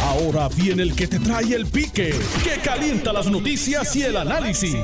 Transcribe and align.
Ahora 0.00 0.48
viene 0.48 0.82
el 0.82 0.94
que 0.94 1.06
te 1.06 1.18
trae 1.18 1.54
el 1.54 1.66
pique, 1.66 2.14
que 2.42 2.60
calienta 2.62 3.12
las 3.12 3.26
noticias 3.26 3.94
y 3.96 4.02
el 4.02 4.16
análisis. 4.16 4.76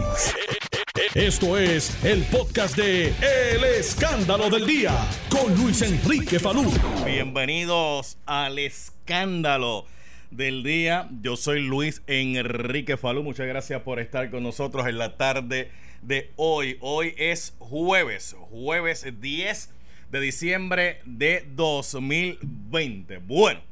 Esto 1.14 1.56
es 1.56 2.04
el 2.04 2.22
podcast 2.24 2.76
de 2.76 3.08
El 3.08 3.64
Escándalo 3.64 4.50
del 4.50 4.66
Día 4.66 4.92
con 5.30 5.54
Luis 5.56 5.80
Enrique 5.82 6.38
Falú. 6.38 6.70
Bienvenidos 7.04 8.18
al 8.26 8.58
Escándalo 8.58 9.86
del 10.30 10.62
Día. 10.62 11.08
Yo 11.22 11.36
soy 11.36 11.60
Luis 11.60 12.02
Enrique 12.06 12.96
Falú. 12.96 13.22
Muchas 13.22 13.46
gracias 13.46 13.82
por 13.82 14.00
estar 14.00 14.30
con 14.30 14.42
nosotros 14.42 14.86
en 14.86 14.98
la 14.98 15.16
tarde 15.16 15.70
de 16.02 16.30
hoy. 16.36 16.76
Hoy 16.80 17.14
es 17.16 17.54
jueves, 17.58 18.36
jueves 18.50 19.06
10 19.20 19.70
de 20.10 20.20
diciembre 20.20 21.00
de 21.04 21.46
2020. 21.54 23.18
Bueno, 23.18 23.67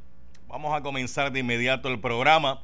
vamos 0.48 0.76
a 0.76 0.82
comenzar 0.82 1.32
de 1.32 1.40
inmediato 1.40 1.88
el 1.88 2.00
programa. 2.00 2.62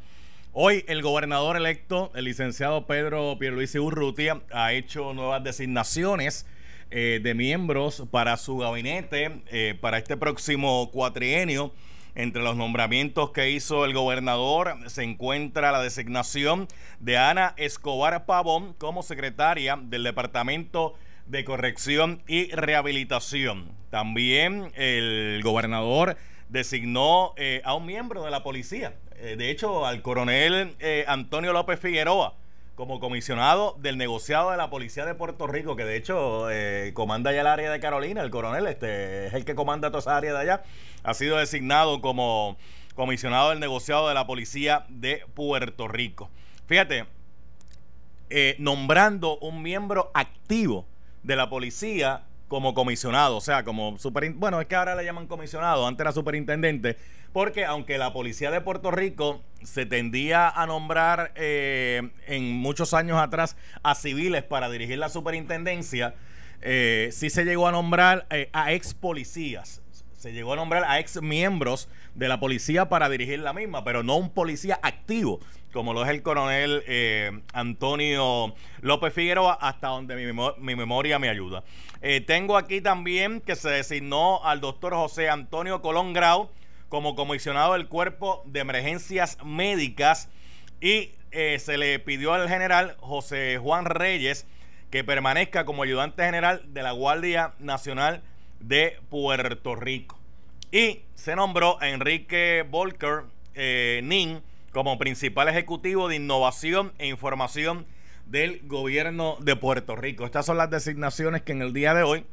Hoy 0.52 0.84
el 0.86 1.02
gobernador 1.02 1.56
electo, 1.56 2.12
el 2.14 2.26
licenciado 2.26 2.86
Pedro 2.86 3.36
Pierluisi 3.38 3.78
Urrutia, 3.78 4.40
ha 4.52 4.72
hecho 4.72 5.12
nuevas 5.14 5.42
designaciones 5.42 6.46
eh, 6.90 7.20
de 7.22 7.34
miembros 7.34 8.04
para 8.10 8.36
su 8.36 8.58
gabinete 8.58 9.42
eh, 9.50 9.76
para 9.80 9.98
este 9.98 10.16
próximo 10.16 10.90
cuatrienio. 10.90 11.72
Entre 12.14 12.42
los 12.42 12.56
nombramientos 12.56 13.30
que 13.30 13.50
hizo 13.50 13.86
el 13.86 13.94
gobernador 13.94 14.76
se 14.88 15.02
encuentra 15.02 15.72
la 15.72 15.82
designación 15.82 16.68
de 17.00 17.16
Ana 17.16 17.54
Escobar 17.56 18.26
Pavón 18.26 18.74
como 18.74 19.02
secretaria 19.02 19.78
del 19.82 20.02
Departamento 20.02 20.94
de 21.26 21.44
Corrección 21.44 22.22
y 22.26 22.50
Rehabilitación. 22.50 23.70
También 23.88 24.70
el 24.74 25.40
gobernador 25.42 26.18
designó 26.52 27.32
eh, 27.36 27.62
a 27.64 27.74
un 27.74 27.86
miembro 27.86 28.24
de 28.24 28.30
la 28.30 28.42
policía, 28.42 28.94
eh, 29.16 29.36
de 29.36 29.50
hecho 29.50 29.86
al 29.86 30.02
coronel 30.02 30.76
eh, 30.80 31.04
Antonio 31.08 31.52
López 31.54 31.80
Figueroa, 31.80 32.34
como 32.74 33.00
comisionado 33.00 33.74
del 33.80 33.96
negociado 33.96 34.50
de 34.50 34.58
la 34.58 34.68
Policía 34.68 35.06
de 35.06 35.14
Puerto 35.14 35.46
Rico, 35.46 35.76
que 35.76 35.84
de 35.84 35.96
hecho 35.96 36.46
comanda 36.94 37.30
ya 37.30 37.42
el 37.42 37.46
área 37.46 37.70
de 37.70 37.80
Carolina, 37.80 38.22
el 38.22 38.30
coronel, 38.30 38.66
este 38.66 39.26
es 39.26 39.34
el 39.34 39.44
que 39.44 39.54
comanda 39.54 39.90
toda 39.90 40.00
esa 40.00 40.16
área 40.16 40.32
de 40.32 40.40
allá, 40.40 40.62
ha 41.02 41.14
sido 41.14 41.36
designado 41.36 42.00
como 42.00 42.56
comisionado 42.94 43.50
del 43.50 43.60
negociado 43.60 44.08
de 44.08 44.14
la 44.14 44.26
Policía 44.26 44.86
de 44.88 45.22
Puerto 45.34 45.86
Rico. 45.86 46.30
Fíjate, 46.66 47.04
nombrando 48.58 49.36
un 49.38 49.62
miembro 49.62 50.10
activo 50.14 50.86
de 51.22 51.36
la 51.36 51.50
policía 51.50 52.24
como 52.52 52.74
comisionado, 52.74 53.38
o 53.38 53.40
sea, 53.40 53.64
como 53.64 53.96
super, 53.96 54.30
bueno, 54.34 54.60
es 54.60 54.66
que 54.66 54.74
ahora 54.74 54.94
le 54.94 55.06
llaman 55.06 55.26
comisionado, 55.26 55.86
antes 55.86 56.02
era 56.02 56.12
superintendente, 56.12 56.98
porque 57.32 57.64
aunque 57.64 57.96
la 57.96 58.12
policía 58.12 58.50
de 58.50 58.60
Puerto 58.60 58.90
Rico 58.90 59.40
se 59.62 59.86
tendía 59.86 60.50
a 60.50 60.66
nombrar 60.66 61.32
eh, 61.34 62.10
en 62.26 62.52
muchos 62.52 62.92
años 62.92 63.18
atrás 63.18 63.56
a 63.82 63.94
civiles 63.94 64.42
para 64.42 64.68
dirigir 64.68 64.98
la 64.98 65.08
superintendencia, 65.08 66.14
eh, 66.60 67.08
sí 67.10 67.30
se 67.30 67.46
llegó 67.46 67.68
a 67.68 67.72
nombrar 67.72 68.26
eh, 68.28 68.50
a 68.52 68.74
ex 68.74 68.92
policías, 68.92 69.80
se 70.22 70.32
llegó 70.32 70.52
a 70.52 70.56
nombrar 70.56 70.84
a 70.84 71.00
ex 71.00 71.20
miembros 71.20 71.88
de 72.14 72.28
la 72.28 72.38
policía 72.38 72.88
para 72.88 73.08
dirigir 73.08 73.40
la 73.40 73.52
misma, 73.52 73.82
pero 73.82 74.04
no 74.04 74.16
un 74.16 74.30
policía 74.30 74.78
activo, 74.80 75.40
como 75.72 75.92
lo 75.92 76.04
es 76.04 76.10
el 76.10 76.22
coronel 76.22 76.84
eh, 76.86 77.40
Antonio 77.52 78.54
López 78.82 79.12
Figueroa, 79.12 79.54
hasta 79.54 79.88
donde 79.88 80.14
mi, 80.14 80.76
memoria 80.76 81.18
me 81.18 81.28
ayuda. 81.28 81.64
Eh, 82.02 82.20
tengo 82.20 82.56
aquí 82.56 82.80
también 82.80 83.40
que 83.40 83.56
se 83.56 83.68
designó 83.68 84.44
al 84.44 84.60
doctor 84.60 84.94
José 84.94 85.28
Antonio 85.28 85.82
Colón 85.82 86.12
Grau 86.12 86.50
como 86.88 87.16
comisionado 87.16 87.72
del 87.72 87.88
Cuerpo 87.88 88.44
de 88.46 88.60
Emergencias 88.60 89.38
Médicas 89.44 90.28
y 90.80 91.16
eh, 91.32 91.58
se 91.58 91.78
le 91.78 91.98
pidió 91.98 92.32
al 92.32 92.48
general 92.48 92.96
José 93.00 93.58
Juan 93.60 93.86
Reyes 93.86 94.46
que 94.92 95.02
permanezca 95.02 95.64
como 95.64 95.82
ayudante 95.82 96.22
general 96.22 96.62
de 96.72 96.82
la 96.84 96.92
Guardia 96.92 97.54
Nacional 97.58 98.22
de 98.62 98.98
Puerto 99.10 99.74
Rico. 99.74 100.21
Y 100.72 101.02
se 101.14 101.36
nombró 101.36 101.78
a 101.82 101.90
Enrique 101.90 102.64
Volker 102.68 103.24
eh, 103.54 104.00
Nin 104.04 104.40
como 104.72 104.98
principal 104.98 105.48
ejecutivo 105.48 106.08
de 106.08 106.16
innovación 106.16 106.94
e 106.96 107.08
información 107.08 107.84
del 108.24 108.66
gobierno 108.66 109.36
de 109.40 109.54
Puerto 109.54 109.96
Rico. 109.96 110.24
Estas 110.24 110.46
son 110.46 110.56
las 110.56 110.70
designaciones 110.70 111.42
que 111.42 111.52
en 111.52 111.60
el 111.60 111.74
día 111.74 111.92
de 111.92 112.04
hoy 112.04 112.24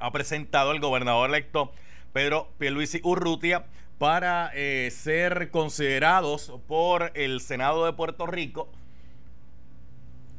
ha 0.00 0.10
presentado 0.10 0.72
el 0.72 0.80
gobernador 0.80 1.30
electo 1.30 1.70
Pedro 2.12 2.48
Pierluisi 2.58 3.00
Urrutia 3.04 3.66
para 3.98 4.50
eh, 4.54 4.90
ser 4.90 5.52
considerados 5.52 6.52
por 6.66 7.12
el 7.14 7.40
Senado 7.40 7.86
de 7.86 7.92
Puerto 7.92 8.26
Rico 8.26 8.68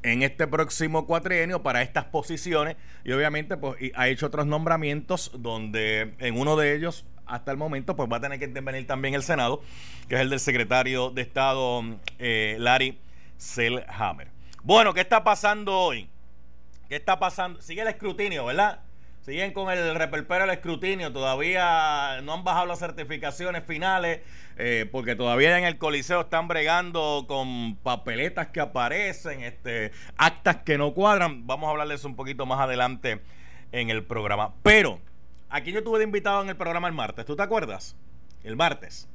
en 0.04 0.24
este 0.24 0.46
próximo 0.46 1.06
cuatrienio 1.06 1.64
para 1.64 1.82
estas 1.84 2.04
posiciones 2.04 2.76
y 3.06 3.14
obviamente 3.14 3.56
pues, 3.56 3.78
ha 3.96 4.10
hecho 4.10 4.28
otros 4.28 4.46
nombramientos 4.46 5.32
donde 5.38 6.16
en 6.20 6.38
uno 6.38 6.58
de 6.58 6.76
ellos 6.76 7.06
hasta 7.30 7.52
el 7.52 7.58
momento 7.58 7.96
pues 7.96 8.10
va 8.12 8.18
a 8.18 8.22
tener 8.22 8.40
que 8.40 8.46
intervenir 8.46 8.86
también 8.88 9.14
el 9.14 9.24
Senado 9.24 9.62
que 10.08 10.16
es 10.16 10.22
el 10.22 10.30
del 10.30 10.40
secretario 10.40 11.12
de 11.12 11.22
Estado 11.22 11.84
eh, 12.18 12.58
Larry 12.60 13.00
Selhammer. 13.38 14.28
Bueno, 14.64 14.94
¿qué 14.94 15.02
está 15.02 15.24
pasando 15.24 15.78
hoy? 15.78 16.10
¿Qué 16.90 16.96
está 16.96 17.20
pasando? 17.20 17.62
Sigue 17.62 17.82
el 17.82 17.88
escrutinio, 17.88 18.46
¿verdad? 18.46 18.82
Siguen 19.22 19.54
con 19.54 19.70
el 19.70 19.96
reperpero 19.96 20.42
del 20.46 20.56
escrutinio, 20.56 21.14
todavía 21.14 22.20
no 22.24 22.34
han 22.34 22.44
bajado 22.44 22.66
las 22.66 22.80
certificaciones 22.80 23.64
finales, 23.64 24.22
eh, 24.58 24.90
porque 24.92 25.16
todavía 25.16 25.58
en 25.58 25.66
el 25.66 25.78
Coliseo 25.78 26.22
están 26.22 26.48
bregando 26.48 27.26
con 27.28 27.76
papeletas 27.76 28.48
que 28.48 28.60
aparecen, 28.60 29.44
este, 29.44 29.92
actas 30.18 30.58
que 30.58 30.78
no 30.78 30.94
cuadran. 30.94 31.46
Vamos 31.46 31.68
a 31.68 31.72
hablarles 31.72 32.06
un 32.06 32.16
poquito 32.16 32.46
más 32.46 32.60
adelante 32.60 33.22
en 33.72 33.90
el 33.90 34.04
programa. 34.04 34.54
Pero, 34.64 35.00
aquí 35.50 35.72
yo 35.72 35.84
tuve 35.84 36.00
de 36.00 36.06
invitado 36.06 36.42
en 36.42 36.50
el 36.50 36.56
programa 36.56 36.88
el 36.88 36.94
martes, 36.94 37.26
¿tú 37.26 37.36
te 37.36 37.44
acuerdas? 37.44 37.96
El 38.44 38.56
martes. 38.56 39.08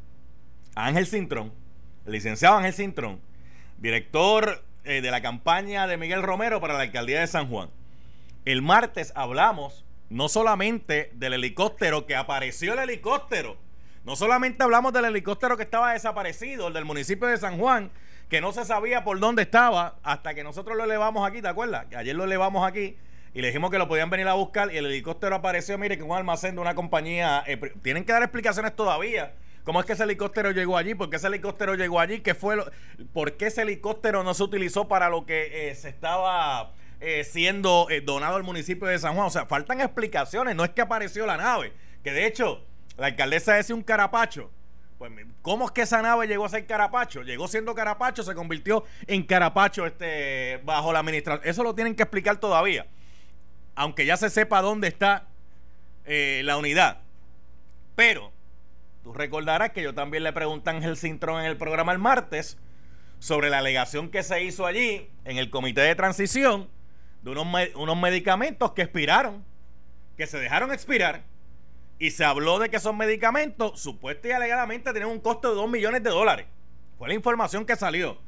Ángel 0.74 1.06
Cintrón, 1.06 1.52
el 2.06 2.12
licenciado 2.12 2.56
Ángel 2.56 2.74
Cintrón, 2.74 3.20
director 3.78 4.64
eh, 4.84 5.00
de 5.00 5.10
la 5.10 5.22
campaña 5.22 5.86
de 5.86 5.96
Miguel 5.96 6.22
Romero 6.22 6.60
para 6.60 6.74
la 6.74 6.80
alcaldía 6.80 7.20
de 7.20 7.26
San 7.26 7.48
Juan. 7.48 7.70
El 8.44 8.60
martes 8.60 9.12
hablamos 9.14 9.84
no 10.10 10.28
solamente 10.28 11.10
del 11.14 11.34
helicóptero 11.34 12.06
que 12.06 12.16
apareció 12.16 12.74
el 12.74 12.80
helicóptero, 12.80 13.56
no 14.04 14.16
solamente 14.16 14.62
hablamos 14.62 14.92
del 14.92 15.06
helicóptero 15.06 15.56
que 15.56 15.62
estaba 15.62 15.94
desaparecido, 15.94 16.68
el 16.68 16.74
del 16.74 16.84
municipio 16.84 17.26
de 17.26 17.38
San 17.38 17.58
Juan, 17.58 17.90
que 18.28 18.42
no 18.42 18.52
se 18.52 18.64
sabía 18.64 19.02
por 19.02 19.18
dónde 19.18 19.42
estaba 19.42 19.96
hasta 20.02 20.34
que 20.34 20.44
nosotros 20.44 20.76
lo 20.76 20.84
elevamos 20.84 21.26
aquí, 21.26 21.40
¿te 21.40 21.48
acuerdas? 21.48 21.86
Que 21.86 21.96
ayer 21.96 22.14
lo 22.14 22.24
elevamos 22.24 22.66
aquí 22.68 22.96
y 23.34 23.40
le 23.40 23.48
dijimos 23.48 23.70
que 23.70 23.78
lo 23.78 23.88
podían 23.88 24.08
venir 24.10 24.28
a 24.28 24.34
buscar 24.34 24.72
y 24.72 24.78
el 24.78 24.86
helicóptero 24.86 25.34
apareció, 25.36 25.76
mire, 25.76 25.98
que 25.98 26.02
un 26.02 26.16
almacén 26.16 26.54
de 26.54 26.60
una 26.60 26.74
compañía. 26.74 27.42
Eh, 27.46 27.58
tienen 27.82 28.04
que 28.04 28.12
dar 28.12 28.22
explicaciones 28.22 28.74
todavía. 28.74 29.34
¿Cómo 29.64 29.80
es 29.80 29.86
que 29.86 29.94
ese 29.94 30.04
helicóptero 30.04 30.52
llegó 30.52 30.76
allí? 30.76 30.94
¿Por 30.94 31.10
qué 31.10 31.16
ese 31.16 31.26
helicóptero 31.26 31.74
llegó 31.74 31.98
allí? 31.98 32.20
¿Qué 32.20 32.34
fue 32.34 32.56
lo, 32.56 32.70
¿Por 33.12 33.36
qué 33.36 33.46
ese 33.46 33.62
helicóptero 33.62 34.22
no 34.22 34.34
se 34.34 34.42
utilizó 34.42 34.88
para 34.88 35.08
lo 35.08 35.26
que 35.26 35.70
eh, 35.70 35.74
se 35.74 35.88
estaba 35.88 36.72
eh, 37.00 37.22
siendo 37.22 37.88
eh, 37.90 38.00
donado 38.00 38.36
al 38.36 38.44
municipio 38.44 38.86
de 38.88 38.98
San 38.98 39.14
Juan. 39.14 39.26
O 39.26 39.30
sea, 39.30 39.46
faltan 39.46 39.80
explicaciones. 39.80 40.56
No 40.56 40.64
es 40.64 40.70
que 40.70 40.80
apareció 40.80 41.26
la 41.26 41.36
nave. 41.36 41.72
Que 42.02 42.12
de 42.12 42.26
hecho, 42.26 42.64
la 42.96 43.08
alcaldesa 43.08 43.54
decía 43.54 43.74
un 43.74 43.82
carapacho. 43.82 44.50
Pues, 44.96 45.12
¿cómo 45.42 45.66
es 45.66 45.72
que 45.72 45.82
esa 45.82 46.00
nave 46.00 46.26
llegó 46.26 46.46
a 46.46 46.48
ser 46.48 46.66
carapacho? 46.66 47.22
Llegó 47.22 47.48
siendo 47.48 47.74
carapacho, 47.74 48.22
se 48.22 48.34
convirtió 48.34 48.84
en 49.06 49.22
carapacho 49.24 49.84
este, 49.86 50.60
bajo 50.64 50.92
la 50.92 51.00
administración. 51.00 51.46
Eso 51.46 51.62
lo 51.62 51.74
tienen 51.74 51.94
que 51.94 52.04
explicar 52.04 52.38
todavía. 52.38 52.86
Aunque 53.74 54.06
ya 54.06 54.16
se 54.16 54.30
sepa 54.30 54.62
dónde 54.62 54.88
está 54.88 55.28
eh, 56.04 56.42
la 56.44 56.56
unidad. 56.56 57.00
Pero, 57.96 58.32
tú 59.02 59.12
recordarás 59.12 59.70
que 59.70 59.82
yo 59.82 59.94
también 59.94 60.22
le 60.22 60.32
pregunté 60.32 60.70
a 60.70 60.74
Ángel 60.74 60.96
Cintrón 60.96 61.40
en 61.40 61.46
el 61.46 61.56
programa 61.56 61.92
el 61.92 61.98
martes 61.98 62.58
sobre 63.18 63.50
la 63.50 63.58
alegación 63.58 64.10
que 64.10 64.22
se 64.22 64.42
hizo 64.42 64.66
allí 64.66 65.08
en 65.24 65.38
el 65.38 65.50
comité 65.50 65.80
de 65.80 65.94
transición 65.94 66.68
de 67.22 67.30
unos, 67.30 67.46
unos 67.76 67.96
medicamentos 67.96 68.72
que 68.72 68.82
expiraron, 68.82 69.44
que 70.16 70.26
se 70.26 70.38
dejaron 70.38 70.72
expirar, 70.72 71.24
y 71.98 72.10
se 72.10 72.24
habló 72.24 72.58
de 72.58 72.68
que 72.68 72.76
esos 72.76 72.94
medicamentos, 72.94 73.80
supuestamente 73.80 74.28
y 74.28 74.32
alegadamente, 74.32 74.92
tenían 74.92 75.10
un 75.10 75.20
costo 75.20 75.50
de 75.50 75.54
2 75.54 75.70
millones 75.70 76.02
de 76.02 76.10
dólares. 76.10 76.46
Fue 76.98 77.08
la 77.08 77.14
información 77.14 77.64
que 77.64 77.76
salió. 77.76 78.18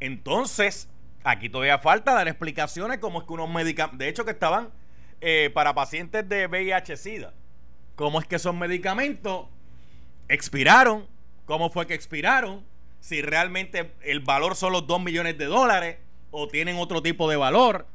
Entonces, 0.00 0.88
aquí 1.30 1.48
todavía 1.48 1.78
falta 1.78 2.14
dar 2.14 2.28
explicaciones 2.28 2.98
como 2.98 3.20
es 3.20 3.26
que 3.26 3.32
unos 3.32 3.50
medicamentos, 3.50 3.98
de 3.98 4.08
hecho 4.08 4.24
que 4.24 4.30
estaban 4.30 4.70
eh, 5.20 5.50
para 5.52 5.74
pacientes 5.74 6.28
de 6.28 6.48
VIH-Sida, 6.48 7.34
cómo 7.94 8.20
es 8.20 8.26
que 8.26 8.36
esos 8.36 8.54
medicamentos 8.54 9.46
expiraron, 10.28 11.06
cómo 11.44 11.70
fue 11.70 11.86
que 11.86 11.94
expiraron, 11.94 12.64
si 13.00 13.22
realmente 13.22 13.94
el 14.02 14.20
valor 14.20 14.56
son 14.56 14.72
los 14.72 14.86
2 14.86 15.02
millones 15.02 15.38
de 15.38 15.46
dólares 15.46 15.98
o 16.30 16.48
tienen 16.48 16.76
otro 16.76 17.02
tipo 17.02 17.28
de 17.28 17.36
valor 17.36 17.86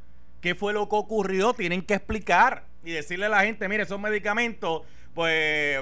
qué 0.43 0.55
fue 0.55 0.73
lo 0.73 0.89
que 0.89 0.97
ocurrió, 0.97 1.53
tienen 1.53 1.81
que 1.81 1.93
explicar 1.93 2.65
y 2.83 2.91
decirle 2.91 3.27
a 3.27 3.29
la 3.29 3.43
gente, 3.43 3.69
mire, 3.69 3.83
esos 3.83 3.97
medicamentos, 3.97 4.81
pues 5.13 5.81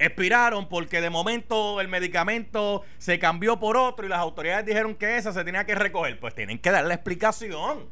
expiraron 0.00 0.66
porque 0.68 1.00
de 1.02 1.10
momento 1.10 1.80
el 1.80 1.86
medicamento 1.86 2.82
se 2.98 3.18
cambió 3.18 3.60
por 3.60 3.76
otro 3.76 4.06
y 4.06 4.08
las 4.08 4.18
autoridades 4.18 4.64
dijeron 4.64 4.94
que 4.94 5.18
esa 5.18 5.32
se 5.32 5.44
tenía 5.44 5.66
que 5.66 5.74
recoger. 5.74 6.18
Pues 6.18 6.34
tienen 6.34 6.58
que 6.58 6.70
dar 6.70 6.84
la 6.84 6.94
explicación. 6.94 7.86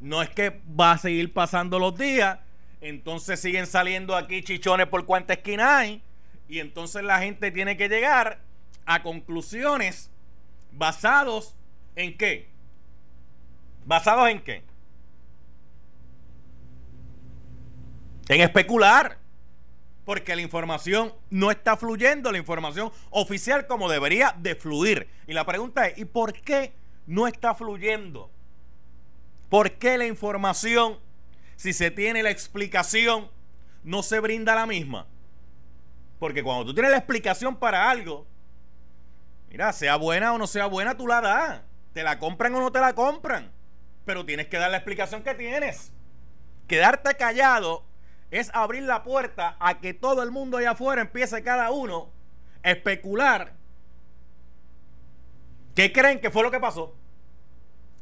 No 0.00 0.22
es 0.22 0.30
que 0.30 0.60
va 0.80 0.92
a 0.92 0.98
seguir 0.98 1.32
pasando 1.32 1.78
los 1.78 1.98
días, 1.98 2.38
entonces 2.80 3.40
siguen 3.40 3.66
saliendo 3.66 4.14
aquí 4.14 4.42
chichones 4.42 4.86
por 4.86 5.04
cuánta 5.04 5.32
esquina 5.32 5.78
hay, 5.78 6.02
y 6.48 6.60
entonces 6.60 7.02
la 7.02 7.18
gente 7.18 7.50
tiene 7.50 7.76
que 7.76 7.88
llegar 7.88 8.38
a 8.84 9.02
conclusiones 9.02 10.10
basados 10.70 11.56
en 11.96 12.16
qué? 12.16 12.50
¿Basados 13.84 14.28
en 14.28 14.40
qué? 14.42 14.62
En 18.28 18.40
especular 18.42 19.18
porque 20.06 20.36
la 20.36 20.40
información 20.40 21.12
no 21.30 21.50
está 21.50 21.76
fluyendo, 21.76 22.30
la 22.30 22.38
información 22.38 22.92
oficial 23.10 23.66
como 23.66 23.90
debería 23.90 24.36
de 24.38 24.54
fluir. 24.54 25.08
Y 25.26 25.32
la 25.32 25.44
pregunta 25.44 25.88
es, 25.88 25.98
¿y 25.98 26.04
por 26.04 26.32
qué 26.32 26.72
no 27.08 27.26
está 27.26 27.56
fluyendo? 27.56 28.30
¿Por 29.48 29.72
qué 29.72 29.98
la 29.98 30.06
información, 30.06 31.00
si 31.56 31.72
se 31.72 31.90
tiene 31.90 32.22
la 32.22 32.30
explicación, 32.30 33.28
no 33.82 34.04
se 34.04 34.20
brinda 34.20 34.54
la 34.54 34.64
misma? 34.64 35.08
Porque 36.20 36.44
cuando 36.44 36.66
tú 36.66 36.74
tienes 36.74 36.92
la 36.92 36.98
explicación 36.98 37.56
para 37.56 37.90
algo, 37.90 38.28
mira, 39.50 39.72
sea 39.72 39.96
buena 39.96 40.32
o 40.32 40.38
no 40.38 40.46
sea 40.46 40.66
buena, 40.66 40.96
tú 40.96 41.08
la 41.08 41.20
das. 41.20 41.62
Te 41.92 42.04
la 42.04 42.20
compran 42.20 42.54
o 42.54 42.60
no 42.60 42.70
te 42.70 42.78
la 42.78 42.94
compran. 42.94 43.50
Pero 44.04 44.24
tienes 44.24 44.46
que 44.46 44.58
dar 44.58 44.70
la 44.70 44.76
explicación 44.76 45.24
que 45.24 45.34
tienes. 45.34 45.92
Quedarte 46.68 47.16
callado 47.16 47.84
es 48.30 48.50
abrir 48.54 48.82
la 48.82 49.02
puerta 49.02 49.56
a 49.60 49.78
que 49.80 49.94
todo 49.94 50.22
el 50.22 50.30
mundo 50.30 50.56
allá 50.56 50.72
afuera 50.72 51.02
empiece 51.02 51.42
cada 51.42 51.70
uno 51.70 52.10
a 52.62 52.70
especular 52.70 53.54
qué 55.74 55.92
creen 55.92 56.20
que 56.20 56.30
fue 56.30 56.42
lo 56.42 56.50
que 56.50 56.60
pasó. 56.60 56.94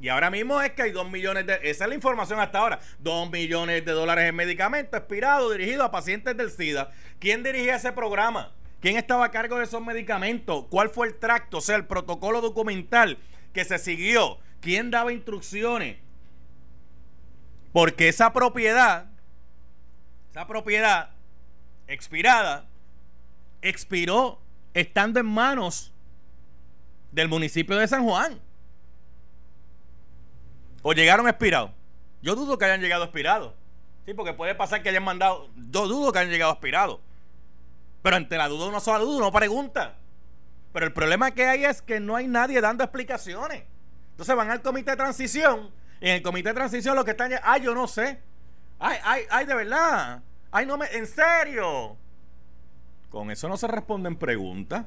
Y 0.01 0.09
ahora 0.09 0.31
mismo 0.31 0.61
es 0.61 0.73
que 0.73 0.83
hay 0.83 0.91
dos 0.91 1.11
millones 1.11 1.47
de... 1.47 1.55
Esa 1.63 1.85
es 1.85 1.89
la 1.89 1.95
información 1.95 2.39
hasta 2.39 2.59
ahora. 2.59 2.81
Dos 2.99 3.31
millones 3.31 3.85
de 3.85 3.93
dólares 3.93 4.29
en 4.29 4.35
medicamentos 4.35 4.99
expirados 4.99 5.53
dirigidos 5.53 5.87
a 5.87 5.91
pacientes 5.91 6.37
del 6.37 6.51
SIDA. 6.51 6.91
¿Quién 7.19 7.43
dirigía 7.43 7.77
ese 7.77 7.93
programa? 7.93 8.53
¿Quién 8.81 8.97
estaba 8.97 9.25
a 9.25 9.31
cargo 9.31 9.57
de 9.57 9.65
esos 9.65 9.83
medicamentos? 9.83 10.67
¿Cuál 10.69 10.91
fue 10.91 11.07
el 11.07 11.15
tracto? 11.15 11.59
O 11.59 11.61
sea, 11.63 11.77
el 11.77 11.87
protocolo 11.87 12.43
documental 12.43 13.19
que 13.55 13.65
se 13.65 13.79
siguió. 13.79 14.39
¿Quién 14.61 14.91
daba 14.91 15.13
instrucciones? 15.13 15.97
Porque 17.73 18.09
esa 18.09 18.33
propiedad 18.35 19.07
esa 20.35 20.49
propiedad 20.49 21.11
expirada 21.87 22.65
expiró 23.63 24.41
estando 24.73 25.21
en 25.21 25.27
manos 25.27 25.93
del 27.13 27.29
municipio 27.29 27.77
de 27.77 27.87
San 27.87 28.03
Juan. 28.03 28.41
O 30.83 30.93
llegaron 30.93 31.29
expirados. 31.29 31.71
Yo 32.21 32.35
dudo 32.35 32.59
que 32.59 32.65
hayan 32.65 32.81
llegado 32.81 33.05
expirados. 33.05 33.55
Sí, 34.07 34.13
porque 34.13 34.33
puede 34.33 34.57
pasar 34.57 34.83
que 34.83 34.89
hayan 34.89 35.05
mandado. 35.05 35.51
Yo 35.71 35.87
dudo 35.87 36.11
que 36.11 36.19
hayan 36.19 36.33
llegado 36.33 36.51
expirados. 36.51 36.99
Pero 38.03 38.17
ante 38.17 38.37
la 38.37 38.49
duda 38.49 38.67
uno 38.67 38.81
solo 38.81 39.05
duda, 39.05 39.19
uno 39.19 39.31
pregunta. 39.31 39.99
Pero 40.73 40.85
el 40.85 40.93
problema 40.93 41.31
que 41.31 41.45
hay 41.45 41.65
es 41.65 41.81
que 41.81 42.01
no 42.01 42.17
hay 42.17 42.27
nadie 42.27 42.61
dando 42.61 42.83
explicaciones. 42.83 43.63
Entonces 44.11 44.35
van 44.35 44.51
al 44.51 44.63
comité 44.63 44.91
de 44.91 44.97
transición. 44.97 45.71
Y 46.01 46.09
en 46.09 46.17
el 46.17 46.23
comité 46.23 46.49
de 46.49 46.57
transición 46.57 46.97
lo 46.97 47.05
que 47.05 47.13
están. 47.13 47.31
Ah, 47.45 47.57
yo 47.59 47.73
no 47.73 47.87
sé. 47.87 48.34
Ay, 48.79 48.99
ay, 49.03 49.23
ay, 49.31 49.47
de 49.47 49.55
verdad. 49.55 50.23
Ay, 50.51 50.67
no 50.67 50.77
me. 50.77 50.87
¿En 50.87 51.07
serio? 51.07 51.97
Con 53.11 53.31
eso 53.31 53.49
no 53.49 53.57
se 53.57 53.67
responden 53.67 54.17
preguntas. 54.17 54.85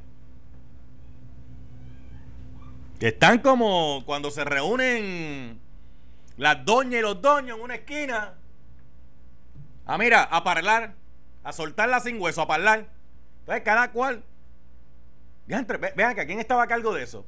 Que 3.00 3.10
están 3.10 3.40
como 3.40 4.04
cuando 4.06 4.32
se 4.32 4.44
reúnen 4.44 5.60
las 6.38 6.66
doñas 6.66 7.00
y 7.00 7.02
los 7.02 7.22
doños 7.22 7.58
en 7.58 7.64
una 7.64 7.76
esquina. 7.76 8.34
Ah, 9.86 9.98
mira, 9.98 10.24
a 10.24 10.44
parlar. 10.44 10.96
A 11.44 11.54
soltarla 11.54 12.00
sin 12.00 12.22
hueso, 12.22 12.42
a 12.42 12.48
parlar. 12.48 12.88
Entonces, 13.40 13.64
cada 13.64 13.92
cual. 13.92 14.24
Vean 15.48 16.16
que 16.16 16.26
¿quién 16.26 16.40
estaba 16.40 16.64
a 16.64 16.68
cargo 16.68 16.94
de 16.94 17.04
eso? 17.04 17.26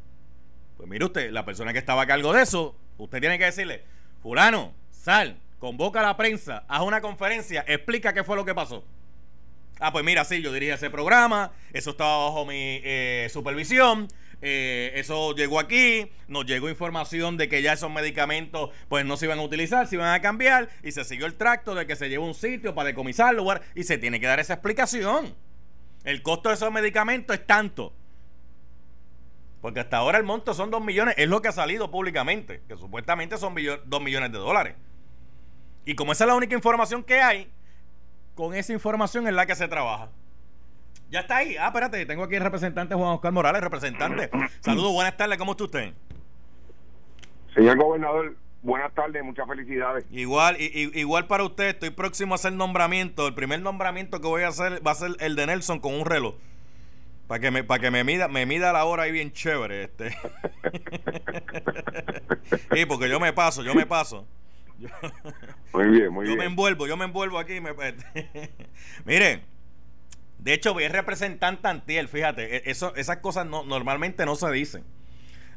Pues 0.76 0.90
mire 0.90 1.06
usted, 1.06 1.32
la 1.32 1.46
persona 1.46 1.72
que 1.74 1.80
estaba 1.80 2.02
a 2.02 2.08
cargo 2.08 2.34
de 2.34 2.42
eso, 2.42 2.76
usted 2.98 3.20
tiene 3.20 3.38
que 3.38 3.46
decirle, 3.46 3.84
fulano, 4.22 4.74
sal, 4.92 5.38
convoca 5.60 6.00
a 6.00 6.04
la 6.04 6.18
prensa, 6.18 6.64
haz 6.68 6.82
una 6.82 7.02
conferencia, 7.02 7.64
explica 7.68 8.14
qué 8.14 8.24
fue 8.24 8.36
lo 8.36 8.46
que 8.46 8.56
pasó. 8.56 8.84
Ah, 9.80 9.92
pues 9.94 10.04
mira, 10.04 10.26
sí, 10.26 10.42
yo 10.42 10.52
dirigí 10.52 10.72
ese 10.72 10.90
programa, 10.90 11.52
eso 11.72 11.92
estaba 11.92 12.26
bajo 12.26 12.46
mi 12.46 12.82
eh, 12.84 13.30
supervisión, 13.32 14.08
eh, 14.42 14.92
eso 14.96 15.34
llegó 15.36 15.60
aquí, 15.60 16.12
nos 16.28 16.46
llegó 16.46 16.70
información 16.70 17.38
de 17.38 17.48
que 17.50 17.62
ya 17.62 17.74
esos 17.74 17.92
medicamentos 17.92 18.72
pues 18.88 19.06
no 19.06 19.18
se 19.18 19.26
iban 19.26 19.40
a 19.40 19.42
utilizar, 19.42 19.88
se 19.88 19.96
iban 19.96 20.14
a 20.14 20.22
cambiar 20.22 20.70
y 20.84 20.92
se 20.92 21.04
siguió 21.04 21.26
el 21.26 21.36
tracto 21.36 21.76
de 21.76 21.86
que 21.86 21.96
se 21.96 22.10
llevó 22.10 22.26
a 22.26 22.28
un 22.28 22.34
sitio 22.34 22.74
para 22.74 22.88
decomisarlo 22.88 23.46
y 23.76 23.84
se 23.84 23.98
tiene 23.98 24.20
que 24.20 24.28
dar 24.28 24.40
esa 24.40 24.54
explicación. 24.54 25.36
El 26.04 26.22
costo 26.22 26.50
de 26.50 26.56
esos 26.56 26.72
medicamentos 26.72 27.36
es 27.36 27.46
tanto. 27.46 27.94
Porque 29.62 29.82
hasta 29.82 29.98
ahora 29.98 30.18
el 30.18 30.24
monto 30.24 30.54
son 30.54 30.72
2 30.72 30.84
millones, 30.84 31.16
es 31.18 31.28
lo 31.28 31.42
que 31.42 31.50
ha 31.50 31.54
salido 31.54 31.92
públicamente, 31.92 32.62
que 32.68 32.78
supuestamente 32.78 33.38
son 33.38 33.56
2 33.86 34.02
millones 34.02 34.32
de 34.32 34.38
dólares. 34.38 34.76
Y 35.86 35.96
como 35.96 36.12
esa 36.12 36.26
es 36.26 36.28
la 36.28 36.36
única 36.36 36.56
información 36.56 37.04
que 37.04 37.22
hay, 37.22 37.52
con 38.36 38.54
esa 38.54 38.74
información 38.74 39.28
es 39.28 39.34
la 39.34 39.46
que 39.46 39.56
se 39.56 39.68
trabaja. 39.68 40.10
Ya 41.10 41.22
está 41.22 41.38
ahí. 41.38 41.58
Ah, 41.58 41.68
espérate, 41.68 42.06
tengo 42.06 42.24
aquí 42.24 42.36
el 42.36 42.44
representante 42.44 42.94
Juan 42.94 43.10
Oscar 43.10 43.32
Morales, 43.32 43.62
representante. 43.62 44.30
Saludos, 44.60 44.94
buenas 44.94 45.18
tardes, 45.18 45.38
¿cómo 45.38 45.52
está 45.52 45.64
usted? 45.64 45.94
Señor 47.56 47.78
gobernador, 47.78 48.36
buenas 48.62 48.94
tardes, 48.94 49.24
muchas 49.24 49.48
felicidades. 49.48 50.06
Igual, 50.12 50.58
igual 50.60 51.26
para 51.26 51.44
usted, 51.44 51.70
estoy 51.70 51.90
próximo 51.90 52.34
a 52.34 52.36
hacer 52.36 52.54
nombramiento. 52.54 53.28
El 53.28 53.34
primer 53.34 53.62
nombramiento 53.62 54.22
que 54.22 54.28
voy 54.28 54.44
a 54.44 54.50
hacer 54.50 54.86
va 54.86 54.92
a 54.92 54.96
ser 54.96 55.12
el 55.20 55.36
de 55.36 55.48
Nelson 55.48 55.80
con 55.80 55.96
un 55.96 56.06
reloj. 56.06 56.36
Para 57.28 57.40
que 57.40 57.52
me, 57.52 57.64
para 57.64 57.80
que 57.80 57.92
me 57.92 58.04
mida, 58.04 58.28
me 58.28 58.46
mida 58.46 58.72
la 58.74 58.86
hora 58.86 59.04
ahí 59.04 59.12
bien 59.12 59.32
chévere, 59.32 59.84
este. 59.84 60.10
sí, 62.74 62.86
porque 62.88 63.10
yo 63.10 63.20
me 63.20 63.34
paso, 63.34 63.64
yo 63.64 63.76
me 63.76 63.86
paso. 63.86 64.28
Muy 65.74 65.88
bien, 65.88 66.12
muy 66.12 66.26
yo 66.26 66.30
bien. 66.30 66.38
Yo 66.38 66.38
me 66.38 66.46
envuelvo, 66.46 66.88
yo 66.88 66.98
me 66.98 67.06
envuelvo 67.06 67.40
aquí. 67.40 67.60
Me... 67.62 67.74
Miren, 69.06 69.44
de 70.40 70.54
hecho, 70.54 70.74
vi 70.74 70.86
el 70.86 70.92
representante 70.92 71.68
Antiel, 71.68 72.08
fíjate, 72.08 72.58
e, 72.58 72.72
eso, 72.72 72.96
esas 72.96 73.18
cosas 73.18 73.46
no, 73.46 73.64
normalmente 73.64 74.26
no 74.26 74.36
se 74.36 74.50
dicen. 74.52 74.84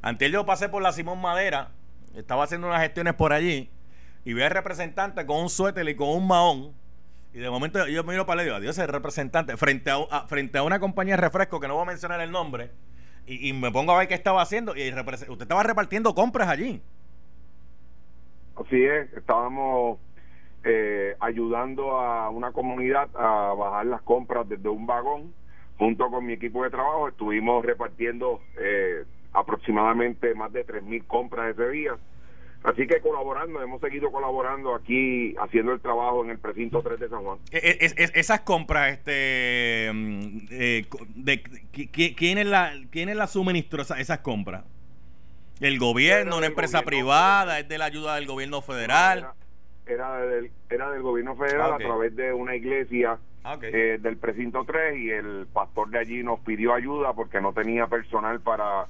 Antiel 0.03 0.33
yo 0.33 0.45
pasé 0.45 0.69
por 0.69 0.83
la 0.83 0.93
Simón 0.93 1.21
Madera, 1.21 1.71
estaba 2.17 2.45
haciendo 2.45 2.67
unas 2.67 2.83
gestiones 2.83 3.15
por 3.15 3.33
allí, 3.33 3.71
y 4.25 4.35
vi 4.35 4.43
al 4.43 4.51
representante 4.51 5.25
con 5.25 5.41
un 5.41 5.49
suéter 5.49 5.89
y 5.89 5.95
con 5.95 6.09
un 6.09 6.27
mahón. 6.27 6.73
Y 7.33 7.39
de 7.39 7.49
momento 7.49 7.87
yo 7.87 8.03
miro 8.05 8.27
para 8.27 8.43
el 8.43 8.47
digo, 8.47 8.57
adiós, 8.57 8.77
el 8.79 8.89
representante, 8.89 9.57
frente 9.57 9.91
a, 9.91 10.27
frente 10.27 10.59
a 10.59 10.65
una 10.65 10.81
compañía 10.81 11.15
de 11.15 11.23
refresco 11.23 11.61
que 11.61 11.69
no 11.69 11.75
voy 11.75 11.85
a 11.85 11.87
mencionar 11.87 12.21
el 12.21 12.33
nombre, 12.33 12.73
y, 13.25 13.49
y 13.49 13.53
me 13.53 13.71
pongo 13.71 13.93
a 13.93 13.99
ver 13.99 14.09
qué 14.09 14.15
estaba 14.15 14.43
haciendo, 14.43 14.77
y 14.77 14.93
usted 14.93 15.43
estaba 15.43 15.63
repartiendo 15.63 16.13
compras 16.15 16.49
allí. 16.49 16.83
Así 18.57 18.83
es, 18.85 19.13
estábamos 19.15 19.99
eh, 20.65 21.17
ayudando 21.21 21.99
a 21.99 22.31
una 22.31 22.53
comunidad 22.53 23.09
a 23.15 23.55
bajar 23.55 23.87
las 23.87 24.03
compras 24.03 24.49
desde 24.49 24.69
un 24.69 24.87
vagón. 24.87 25.33
Junto 25.79 26.09
con 26.11 26.25
mi 26.27 26.35
equipo 26.35 26.63
de 26.63 26.71
trabajo 26.71 27.09
estuvimos 27.09 27.65
repartiendo 27.65 28.41
eh, 28.59 29.05
aproximadamente 29.33 30.35
más 30.35 30.53
de 30.53 30.67
3.000 30.67 31.07
compras 31.07 31.57
ese 31.57 31.69
día. 31.71 31.97
Así 32.65 32.87
que 32.87 33.01
colaborando, 33.01 33.61
hemos 33.61 33.81
seguido 33.81 34.13
colaborando 34.13 34.75
aquí, 34.75 35.35
haciendo 35.41 35.73
el 35.73 35.81
trabajo 35.81 36.23
en 36.25 36.31
el 36.31 36.39
precinto 36.39 36.81
3 36.81 37.01
de 37.01 37.09
San 37.09 37.25
Juan. 37.25 37.39
esas 37.51 38.41
compras, 38.43 38.93
este, 38.93 39.91
mm, 39.93 40.39
eh, 40.51 40.87
de, 41.17 41.43
¿quién, 42.17 42.39
es 42.39 42.47
la, 42.47 42.73
¿quién 42.91 43.17
la 43.17 43.27
suministró 43.27 43.83
esas 43.83 44.19
compras? 44.21 44.65
¿El 45.63 45.79
gobierno, 45.79 46.39
una 46.39 46.47
empresa 46.47 46.83
privada? 46.83 47.61
¿Es 47.61 47.69
de 47.69 47.79
la 47.79 47.85
ayuda 47.85 48.17
del 48.17 48.27
gobierno 48.27 48.63
federal? 48.63 49.29
Era, 49.87 50.17
del, 50.17 50.51
era 50.69 50.91
del 50.91 51.03
gobierno 51.03 51.37
federal 51.37 51.75
a 51.75 51.79
través 51.79 52.17
de 52.17 52.33
una 52.33 52.57
iglesia 52.57 53.21
ah, 53.45 53.57
eh, 53.63 53.99
del 54.01 54.17
precinto 54.17 54.65
3 54.65 54.99
y 54.99 55.11
el 55.11 55.47
pastor 55.53 55.91
de 55.91 56.01
allí 56.01 56.25
nos 56.25 56.41
pidió 56.41 56.75
ayuda 56.75 57.13
porque 57.13 57.41
no 57.41 57.53
tenía 57.53 57.87
personal 57.87 58.41
para, 58.41 58.87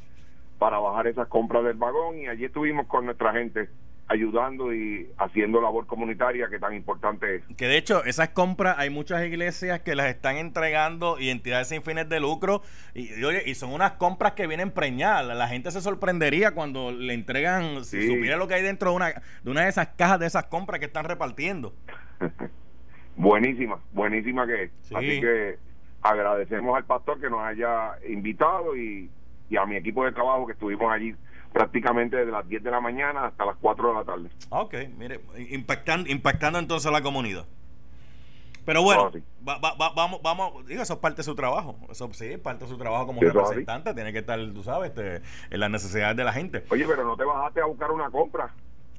para 0.58 0.78
bajar 0.78 1.08
esas 1.08 1.28
compras 1.28 1.62
del 1.64 1.76
vagón 1.76 2.18
y 2.18 2.28
allí 2.28 2.46
estuvimos 2.46 2.86
con 2.86 3.04
nuestra 3.04 3.34
gente 3.34 3.68
ayudando 4.12 4.74
y 4.74 5.08
haciendo 5.18 5.60
labor 5.60 5.86
comunitaria 5.86 6.48
que 6.48 6.58
tan 6.58 6.74
importante 6.74 7.36
es. 7.36 7.56
Que 7.56 7.66
de 7.66 7.76
hecho, 7.76 8.04
esas 8.04 8.30
compras 8.30 8.76
hay 8.78 8.90
muchas 8.90 9.24
iglesias 9.24 9.80
que 9.80 9.94
las 9.94 10.06
están 10.06 10.36
entregando 10.36 11.18
y 11.18 11.30
entidades 11.30 11.68
sin 11.68 11.82
fines 11.82 12.08
de 12.08 12.20
lucro 12.20 12.62
y, 12.94 13.22
oye, 13.24 13.42
y 13.46 13.54
son 13.54 13.72
unas 13.72 13.92
compras 13.92 14.32
que 14.32 14.46
vienen 14.46 14.70
preñadas. 14.70 15.36
La 15.36 15.48
gente 15.48 15.70
se 15.70 15.80
sorprendería 15.80 16.52
cuando 16.52 16.92
le 16.92 17.14
entregan, 17.14 17.84
si 17.84 18.06
supiera 18.06 18.36
lo 18.36 18.48
que 18.48 18.54
hay 18.54 18.62
dentro 18.62 18.90
de 18.90 18.96
una, 18.96 19.08
de 19.42 19.50
una 19.50 19.62
de 19.62 19.68
esas 19.68 19.88
cajas 19.88 20.20
de 20.20 20.26
esas 20.26 20.44
compras 20.44 20.78
que 20.78 20.86
están 20.86 21.04
repartiendo. 21.04 21.74
buenísima, 23.16 23.80
buenísima 23.92 24.46
que 24.46 24.64
es. 24.64 24.70
Así 24.94 25.20
que 25.20 25.58
agradecemos 26.02 26.76
al 26.76 26.84
pastor 26.84 27.20
que 27.20 27.30
nos 27.30 27.40
haya 27.40 27.92
invitado 28.08 28.76
y, 28.76 29.10
y 29.48 29.56
a 29.56 29.64
mi 29.64 29.76
equipo 29.76 30.04
de 30.04 30.12
trabajo 30.12 30.46
que 30.46 30.52
estuvimos 30.52 30.92
allí 30.92 31.14
prácticamente 31.52 32.16
desde 32.16 32.32
las 32.32 32.48
10 32.48 32.62
de 32.62 32.70
la 32.70 32.80
mañana 32.80 33.26
hasta 33.26 33.44
las 33.44 33.56
4 33.60 33.88
de 33.88 33.94
la 33.94 34.04
tarde. 34.04 34.30
Ok, 34.50 34.74
mire, 34.96 35.20
impactando, 35.50 36.10
impactando 36.10 36.58
entonces 36.58 36.86
a 36.86 36.90
la 36.90 37.02
comunidad. 37.02 37.46
Pero 38.64 38.82
bueno, 38.82 39.10
vamos, 39.40 40.22
vamos, 40.22 40.66
digo, 40.66 40.82
eso 40.82 40.94
es 40.94 40.98
parte 41.00 41.18
de 41.18 41.24
su 41.24 41.34
trabajo. 41.34 41.76
Eso 41.90 42.08
sí, 42.12 42.26
es 42.26 42.38
parte 42.38 42.64
de 42.64 42.70
su 42.70 42.78
trabajo 42.78 43.06
como 43.06 43.20
representante. 43.20 43.92
Tiene 43.92 44.12
que 44.12 44.20
estar, 44.20 44.38
tú 44.52 44.62
sabes, 44.62 44.90
este, 44.90 45.20
en 45.50 45.60
las 45.60 45.70
necesidades 45.70 46.16
de 46.16 46.24
la 46.24 46.32
gente. 46.32 46.64
Oye, 46.70 46.84
pero 46.86 47.04
no 47.04 47.16
te 47.16 47.24
bajaste 47.24 47.60
a 47.60 47.64
buscar 47.64 47.90
una 47.90 48.08
compra. 48.10 48.54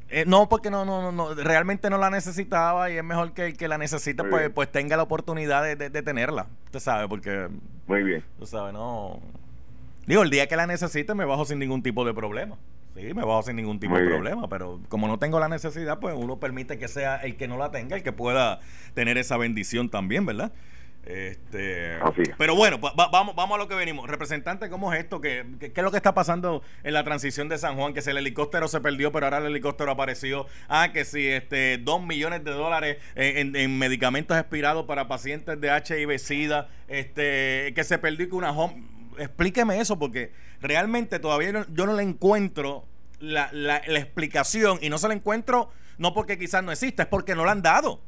Eh, 0.10 0.26
no, 0.28 0.50
porque 0.50 0.70
no, 0.70 0.84
no, 0.86 1.12
no, 1.12 1.34
realmente 1.34 1.90
no 1.90 1.98
la 1.98 2.10
necesitaba 2.10 2.92
y 2.92 2.98
es 2.98 3.04
mejor 3.04 3.34
que 3.34 3.48
el 3.48 3.58
que 3.58 3.68
la 3.68 3.78
necesita, 3.78 4.24
pues, 4.26 4.50
pues 4.50 4.72
tenga 4.72 4.98
la 4.98 5.04
oportunidad 5.04 5.64
de, 5.64 5.76
de, 5.76 6.02
tenerla. 6.02 6.48
Usted 6.66 6.80
sabe, 6.80 7.08
porque. 7.08 7.48
Muy 7.88 8.04
bien. 8.04 8.24
Tú 8.38 8.46
sabes, 8.46 8.74
no. 8.74 9.22
Digo, 10.06 10.24
el 10.24 10.30
día 10.30 10.48
que 10.48 10.56
la 10.56 10.68
necesite 10.68 11.16
me 11.16 11.26
bajo 11.26 11.46
sin 11.46 11.60
ningún 11.60 11.82
tipo 11.82 12.06
de 12.06 12.14
problema. 12.14 12.58
Sí, 12.96 13.14
me 13.14 13.24
bajo 13.24 13.42
sin 13.44 13.56
ningún 13.56 13.80
tipo 13.80 13.98
de 13.98 14.06
problema, 14.06 14.48
pero 14.50 14.80
como 14.88 15.08
no 15.08 15.18
tengo 15.18 15.40
la 15.40 15.48
necesidad, 15.50 16.00
pues 16.00 16.16
uno 16.16 16.40
permite 16.40 16.78
que 16.78 16.88
sea 16.88 17.16
el 17.18 17.38
que 17.38 17.48
no 17.48 17.58
la 17.58 17.72
tenga, 17.72 17.96
el 17.96 18.04
que 18.04 18.12
pueda 18.12 18.60
tener 18.94 19.18
esa 19.18 19.36
bendición 19.38 19.90
también, 19.90 20.26
¿verdad? 20.28 20.52
Este, 21.06 21.98
pero 22.38 22.56
bueno, 22.56 22.80
vamos, 22.80 23.36
vamos 23.36 23.56
a 23.56 23.58
lo 23.58 23.68
que 23.68 23.76
venimos. 23.76 24.08
Representante, 24.08 24.70
¿cómo 24.70 24.94
es 24.94 25.02
esto? 25.02 25.20
¿Qué, 25.20 25.46
¿Qué, 25.60 25.72
es 25.76 25.84
lo 25.84 25.92
que 25.92 25.98
está 25.98 26.14
pasando 26.14 26.64
en 26.84 26.94
la 26.94 27.04
transición 27.04 27.50
de 27.50 27.58
San 27.58 27.76
Juan? 27.76 27.94
Que 27.94 28.02
si 28.02 28.10
el 28.10 28.18
helicóptero 28.18 28.70
se 28.70 28.80
perdió, 28.80 29.12
pero 29.12 29.26
ahora 29.26 29.40
el 29.40 29.48
helicóptero 29.48 29.92
apareció. 29.92 30.46
Ah, 30.70 30.92
que 30.94 31.04
si 31.04 31.28
este, 31.28 31.78
dos 31.78 32.02
millones 32.02 32.46
de 32.46 32.52
dólares 32.52 32.98
en, 33.16 33.78
medicamentos 33.78 34.38
expirados 34.38 34.86
para 34.86 35.10
pacientes 35.10 35.60
de 35.60 35.70
HIV-Sida, 35.70 36.70
este, 36.88 37.74
que 37.76 37.84
se 37.84 37.98
perdió 37.98 38.30
que 38.30 38.36
una 38.36 38.52
home 38.52 38.93
explíqueme 39.18 39.80
eso, 39.80 39.98
porque 40.00 40.32
realmente 40.62 41.20
todavía 41.20 41.66
yo 41.70 41.86
no 41.86 41.94
le 41.94 42.04
encuentro 42.04 42.86
la, 43.20 43.50
la, 43.52 43.78
explicación 43.78 44.80
y 44.82 44.90
no 44.90 44.98
se 44.98 45.08
la 45.08 45.14
encuentro 45.14 45.70
no 45.98 46.14
porque 46.14 46.38
quizás 46.38 46.64
no 46.64 46.72
exista, 46.72 47.04
es 47.04 47.10
porque 47.10 47.36
no 47.36 47.46
la 47.46 47.52
han 47.52 47.62
dado. 47.62 48.02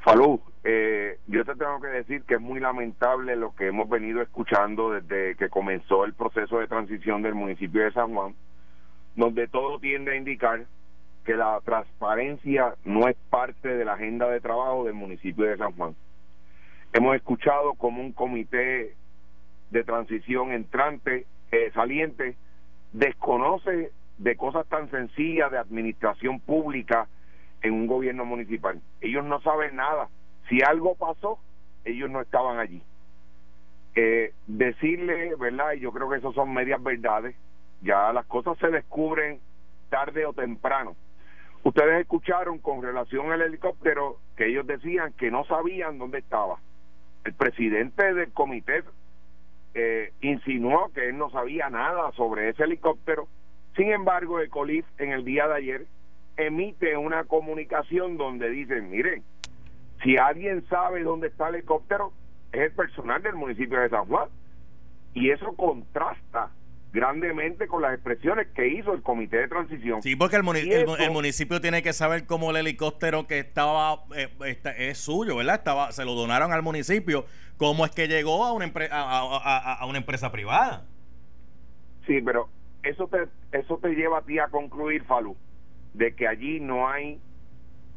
Falú, 0.00 0.40
eh, 0.62 1.18
yo 1.26 1.44
te 1.44 1.54
tengo 1.56 1.80
que 1.80 1.88
decir 1.88 2.22
que 2.22 2.34
es 2.34 2.40
muy 2.40 2.60
lamentable 2.60 3.34
lo 3.34 3.54
que 3.54 3.68
hemos 3.68 3.88
venido 3.88 4.22
escuchando 4.22 4.90
desde 4.90 5.36
que 5.36 5.48
comenzó 5.48 6.04
el 6.04 6.14
proceso 6.14 6.58
de 6.58 6.68
transición 6.68 7.22
del 7.22 7.34
municipio 7.34 7.82
de 7.82 7.92
San 7.92 8.14
Juan, 8.14 8.34
donde 9.16 9.48
todo 9.48 9.80
tiende 9.80 10.12
a 10.12 10.16
indicar 10.16 10.66
que 11.24 11.34
la 11.34 11.60
transparencia 11.64 12.74
no 12.84 13.08
es 13.08 13.16
parte 13.30 13.68
de 13.68 13.84
la 13.84 13.94
agenda 13.94 14.28
de 14.28 14.40
trabajo 14.40 14.84
del 14.84 14.94
municipio 14.94 15.44
de 15.44 15.56
San 15.56 15.72
Juan. 15.72 15.96
Hemos 16.96 17.14
escuchado 17.14 17.74
como 17.74 18.00
un 18.00 18.12
comité 18.12 18.94
de 19.70 19.84
transición 19.84 20.52
entrante, 20.52 21.26
eh, 21.52 21.70
saliente, 21.74 22.36
desconoce 22.94 23.92
de 24.16 24.36
cosas 24.36 24.66
tan 24.68 24.90
sencillas 24.90 25.50
de 25.50 25.58
administración 25.58 26.40
pública 26.40 27.06
en 27.60 27.74
un 27.74 27.86
gobierno 27.86 28.24
municipal. 28.24 28.80
Ellos 29.02 29.26
no 29.26 29.42
saben 29.42 29.76
nada. 29.76 30.08
Si 30.48 30.62
algo 30.62 30.94
pasó, 30.94 31.38
ellos 31.84 32.08
no 32.08 32.22
estaban 32.22 32.58
allí. 32.58 32.82
Eh, 33.94 34.32
decirle, 34.46 35.34
¿verdad? 35.34 35.74
Y 35.74 35.80
yo 35.80 35.92
creo 35.92 36.08
que 36.08 36.16
eso 36.16 36.32
son 36.32 36.54
medias 36.54 36.82
verdades. 36.82 37.36
Ya 37.82 38.10
las 38.14 38.24
cosas 38.24 38.56
se 38.56 38.68
descubren 38.68 39.38
tarde 39.90 40.24
o 40.24 40.32
temprano. 40.32 40.96
Ustedes 41.62 42.00
escucharon 42.00 42.58
con 42.58 42.82
relación 42.82 43.32
al 43.32 43.42
helicóptero 43.42 44.16
que 44.34 44.46
ellos 44.46 44.66
decían 44.66 45.12
que 45.12 45.30
no 45.30 45.44
sabían 45.44 45.98
dónde 45.98 46.20
estaba 46.20 46.58
el 47.26 47.34
presidente 47.34 48.14
del 48.14 48.32
comité 48.32 48.84
eh, 49.74 50.12
insinuó 50.20 50.90
que 50.94 51.08
él 51.08 51.18
no 51.18 51.28
sabía 51.30 51.68
nada 51.68 52.12
sobre 52.12 52.48
ese 52.48 52.62
helicóptero. 52.64 53.28
Sin 53.76 53.90
embargo, 53.90 54.40
el 54.40 54.48
COLIF 54.48 54.86
en 54.98 55.12
el 55.12 55.24
día 55.24 55.48
de 55.48 55.54
ayer 55.54 55.86
emite 56.36 56.96
una 56.96 57.24
comunicación 57.24 58.16
donde 58.16 58.48
dicen, 58.50 58.90
miren, 58.90 59.24
si 60.02 60.16
alguien 60.16 60.64
sabe 60.68 61.02
dónde 61.02 61.28
está 61.28 61.48
el 61.48 61.56
helicóptero, 61.56 62.12
es 62.52 62.60
el 62.60 62.72
personal 62.72 63.22
del 63.22 63.34
municipio 63.34 63.80
de 63.80 63.88
San 63.88 64.06
Juan. 64.06 64.28
Y 65.12 65.30
eso 65.30 65.52
contrasta 65.56 66.50
grandemente 66.96 67.66
con 67.66 67.82
las 67.82 67.92
expresiones 67.92 68.46
que 68.54 68.66
hizo 68.68 68.94
el 68.94 69.02
comité 69.02 69.36
de 69.36 69.48
transición. 69.48 70.00
Sí, 70.00 70.16
porque 70.16 70.36
el, 70.36 70.42
municipio 71.12 71.60
tiene 71.60 71.82
que 71.82 71.92
saber 71.92 72.24
cómo 72.24 72.50
el 72.50 72.56
helicóptero 72.56 73.26
que 73.26 73.38
estaba 73.38 74.04
eh, 74.16 74.30
es 74.78 74.96
suyo, 74.96 75.36
¿verdad? 75.36 75.56
Estaba 75.56 75.92
se 75.92 76.06
lo 76.06 76.14
donaron 76.14 76.52
al 76.54 76.62
municipio, 76.62 77.26
cómo 77.58 77.84
es 77.84 77.90
que 77.90 78.08
llegó 78.08 78.46
a 78.46 78.52
una 78.52 78.72
a, 78.90 79.86
una 79.86 79.98
empresa 79.98 80.32
privada. 80.32 80.86
Sí, 82.06 82.22
pero 82.24 82.48
eso 82.82 83.08
te 83.08 83.28
eso 83.52 83.76
te 83.76 83.90
lleva 83.90 84.20
a 84.20 84.22
ti 84.22 84.38
a 84.38 84.48
concluir, 84.48 85.04
Falú, 85.04 85.36
de 85.92 86.14
que 86.14 86.26
allí 86.26 86.60
no 86.60 86.88
hay 86.88 87.20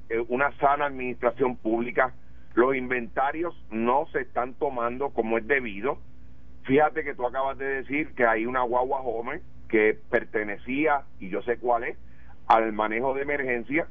eh, 0.10 0.26
una 0.28 0.52
sana 0.58 0.88
administración 0.88 1.56
pública, 1.56 2.14
los 2.54 2.76
inventarios 2.76 3.56
no 3.72 4.08
se 4.12 4.20
están 4.20 4.56
tomando 4.56 5.12
como 5.12 5.38
es 5.38 5.48
debido 5.48 6.00
Fíjate 6.70 7.04
que 7.04 7.16
tú 7.16 7.26
acabas 7.26 7.58
de 7.58 7.66
decir 7.66 8.14
que 8.14 8.28
hay 8.28 8.46
una 8.46 8.62
guagua 8.62 9.02
joven 9.02 9.42
que 9.70 9.98
pertenecía, 10.12 11.02
y 11.20 11.30
yo 11.30 11.42
sé 11.42 11.58
cuál 11.58 11.84
es, 11.84 11.98
al 12.46 12.74
manejo 12.74 13.16
de 13.16 13.24
emergencia, 13.24 13.88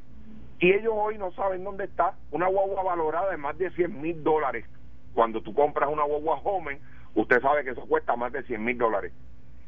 y 0.61 0.73
ellos 0.73 0.93
hoy 0.95 1.19
no 1.19 1.33
saben 1.33 1.65
dónde 1.65 1.87
está 1.87 2.15
una 2.31 2.47
guagua 2.47 2.85
valorada 2.85 3.35
en 3.35 3.41
más 3.41 3.59
de 3.59 3.73
100 3.73 4.01
mil 4.01 4.23
dólares. 4.23 4.65
Cuando 5.13 5.43
tú 5.43 5.55
compras 5.55 5.91
una 5.93 6.05
guagua 6.05 6.37
joven, 6.37 6.79
usted 7.17 7.43
sabe 7.43 7.65
que 7.65 7.71
eso 7.71 7.85
cuesta 7.85 8.15
más 8.15 8.31
de 8.31 8.45
100 8.45 8.65
mil 8.65 8.79
dólares. 8.79 9.13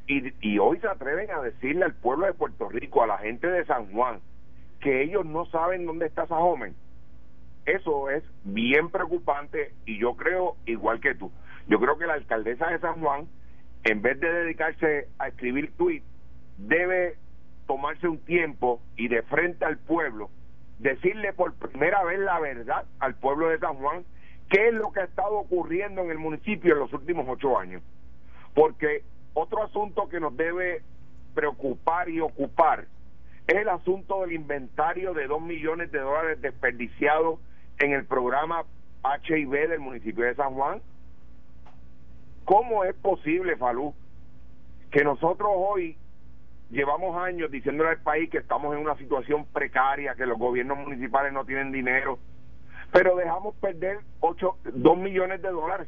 Y 0.06 0.58
hoy 0.60 0.78
se 0.78 0.86
atreven 0.86 1.32
a 1.32 1.40
decirle 1.40 1.86
al 1.86 1.94
pueblo 1.94 2.26
de 2.26 2.34
Puerto 2.34 2.68
Rico, 2.68 3.02
a 3.02 3.08
la 3.08 3.18
gente 3.18 3.48
de 3.48 3.64
San 3.64 3.92
Juan, 3.92 4.20
que 4.78 5.02
ellos 5.02 5.26
no 5.26 5.46
saben 5.46 5.84
dónde 5.84 6.06
está 6.06 6.22
esa 6.22 6.36
joven. 6.36 6.76
Eso 7.66 8.08
es 8.08 8.22
bien 8.44 8.88
preocupante 8.88 9.74
y 9.84 9.98
yo 9.98 10.14
creo 10.14 10.54
igual 10.64 11.00
que 11.00 11.16
tú. 11.16 11.32
Yo 11.66 11.78
creo 11.78 11.98
que 11.98 12.06
la 12.06 12.14
alcaldesa 12.14 12.68
de 12.68 12.78
San 12.78 13.00
Juan, 13.00 13.28
en 13.84 14.02
vez 14.02 14.18
de 14.20 14.32
dedicarse 14.32 15.08
a 15.18 15.28
escribir 15.28 15.72
tweets, 15.76 16.04
debe 16.58 17.16
tomarse 17.66 18.08
un 18.08 18.18
tiempo 18.18 18.80
y 18.96 19.08
de 19.08 19.22
frente 19.22 19.64
al 19.64 19.78
pueblo, 19.78 20.30
decirle 20.78 21.32
por 21.32 21.54
primera 21.54 22.02
vez 22.04 22.18
la 22.18 22.40
verdad 22.40 22.84
al 22.98 23.14
pueblo 23.14 23.48
de 23.48 23.58
San 23.58 23.76
Juan, 23.76 24.04
qué 24.48 24.68
es 24.68 24.74
lo 24.74 24.92
que 24.92 25.00
ha 25.00 25.04
estado 25.04 25.38
ocurriendo 25.38 26.02
en 26.02 26.10
el 26.10 26.18
municipio 26.18 26.72
en 26.72 26.80
los 26.80 26.92
últimos 26.92 27.26
ocho 27.28 27.58
años. 27.58 27.82
Porque 28.54 29.04
otro 29.34 29.62
asunto 29.62 30.08
que 30.08 30.18
nos 30.18 30.36
debe 30.36 30.82
preocupar 31.34 32.08
y 32.08 32.20
ocupar 32.20 32.86
es 33.46 33.56
el 33.56 33.68
asunto 33.68 34.22
del 34.22 34.32
inventario 34.32 35.14
de 35.14 35.26
dos 35.26 35.40
millones 35.40 35.92
de 35.92 36.00
dólares 36.00 36.40
desperdiciados 36.40 37.38
en 37.78 37.92
el 37.92 38.04
programa 38.04 38.64
HIV 39.04 39.68
del 39.68 39.80
municipio 39.80 40.24
de 40.24 40.34
San 40.34 40.54
Juan 40.54 40.82
¿Cómo 42.50 42.82
es 42.82 42.96
posible, 42.96 43.54
Falú, 43.56 43.94
que 44.90 45.04
nosotros 45.04 45.48
hoy 45.54 45.96
llevamos 46.68 47.16
años 47.16 47.48
diciéndole 47.48 47.90
al 47.90 48.02
país 48.02 48.28
que 48.28 48.38
estamos 48.38 48.74
en 48.74 48.80
una 48.80 48.96
situación 48.96 49.44
precaria, 49.52 50.16
que 50.16 50.26
los 50.26 50.36
gobiernos 50.36 50.76
municipales 50.78 51.32
no 51.32 51.44
tienen 51.44 51.70
dinero, 51.70 52.18
pero 52.92 53.14
dejamos 53.14 53.54
perder 53.54 54.00
ocho, 54.18 54.56
dos 54.64 54.98
millones 54.98 55.40
de 55.42 55.48
dólares? 55.48 55.86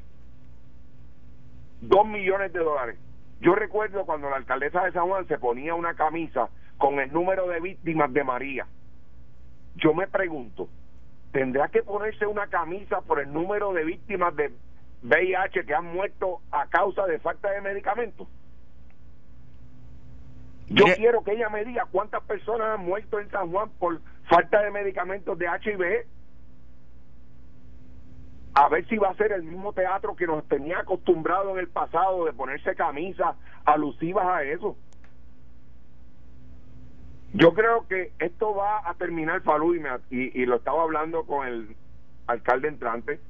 Dos 1.80 2.06
millones 2.06 2.52
de 2.52 2.60
dólares. 2.60 2.96
Yo 3.40 3.56
recuerdo 3.56 4.06
cuando 4.06 4.30
la 4.30 4.36
alcaldesa 4.36 4.84
de 4.84 4.92
San 4.92 5.08
Juan 5.08 5.26
se 5.26 5.38
ponía 5.38 5.74
una 5.74 5.94
camisa 5.94 6.48
con 6.78 7.00
el 7.00 7.12
número 7.12 7.48
de 7.48 7.58
víctimas 7.58 8.12
de 8.12 8.22
María. 8.22 8.68
Yo 9.74 9.94
me 9.94 10.06
pregunto, 10.06 10.68
¿tendrá 11.32 11.66
que 11.70 11.82
ponerse 11.82 12.24
una 12.24 12.46
camisa 12.46 13.00
por 13.00 13.18
el 13.18 13.32
número 13.32 13.72
de 13.72 13.82
víctimas 13.82 14.36
de 14.36 14.52
VIH 15.02 15.64
que 15.66 15.74
han 15.74 15.86
muerto 15.86 16.40
a 16.50 16.66
causa 16.66 17.06
de 17.06 17.18
falta 17.18 17.50
de 17.50 17.60
medicamentos. 17.60 18.28
Yo 20.68 20.84
quiero 20.96 21.22
que 21.22 21.32
ella 21.32 21.50
me 21.50 21.64
diga 21.64 21.86
cuántas 21.90 22.22
personas 22.22 22.78
han 22.78 22.86
muerto 22.86 23.18
en 23.18 23.30
San 23.30 23.50
Juan 23.50 23.70
por 23.78 24.00
falta 24.28 24.62
de 24.62 24.70
medicamentos 24.70 25.36
de 25.38 25.46
HIV. 25.46 26.06
A 28.54 28.68
ver 28.68 28.86
si 28.86 28.96
va 28.96 29.10
a 29.10 29.14
ser 29.16 29.32
el 29.32 29.42
mismo 29.42 29.72
teatro 29.72 30.14
que 30.14 30.26
nos 30.26 30.46
tenía 30.46 30.78
acostumbrado 30.78 31.50
en 31.50 31.58
el 31.58 31.68
pasado 31.68 32.24
de 32.24 32.32
ponerse 32.32 32.74
camisas 32.74 33.36
alusivas 33.64 34.26
a 34.26 34.44
eso. 34.44 34.76
Yo 37.34 37.54
creo 37.54 37.86
que 37.88 38.12
esto 38.18 38.54
va 38.54 38.88
a 38.88 38.94
terminar, 38.94 39.40
Falú, 39.42 39.74
y, 39.74 39.82
y 40.10 40.46
lo 40.46 40.56
estaba 40.56 40.82
hablando 40.82 41.24
con 41.24 41.46
el 41.46 41.76
alcalde 42.26 42.68
entrante 42.68 43.20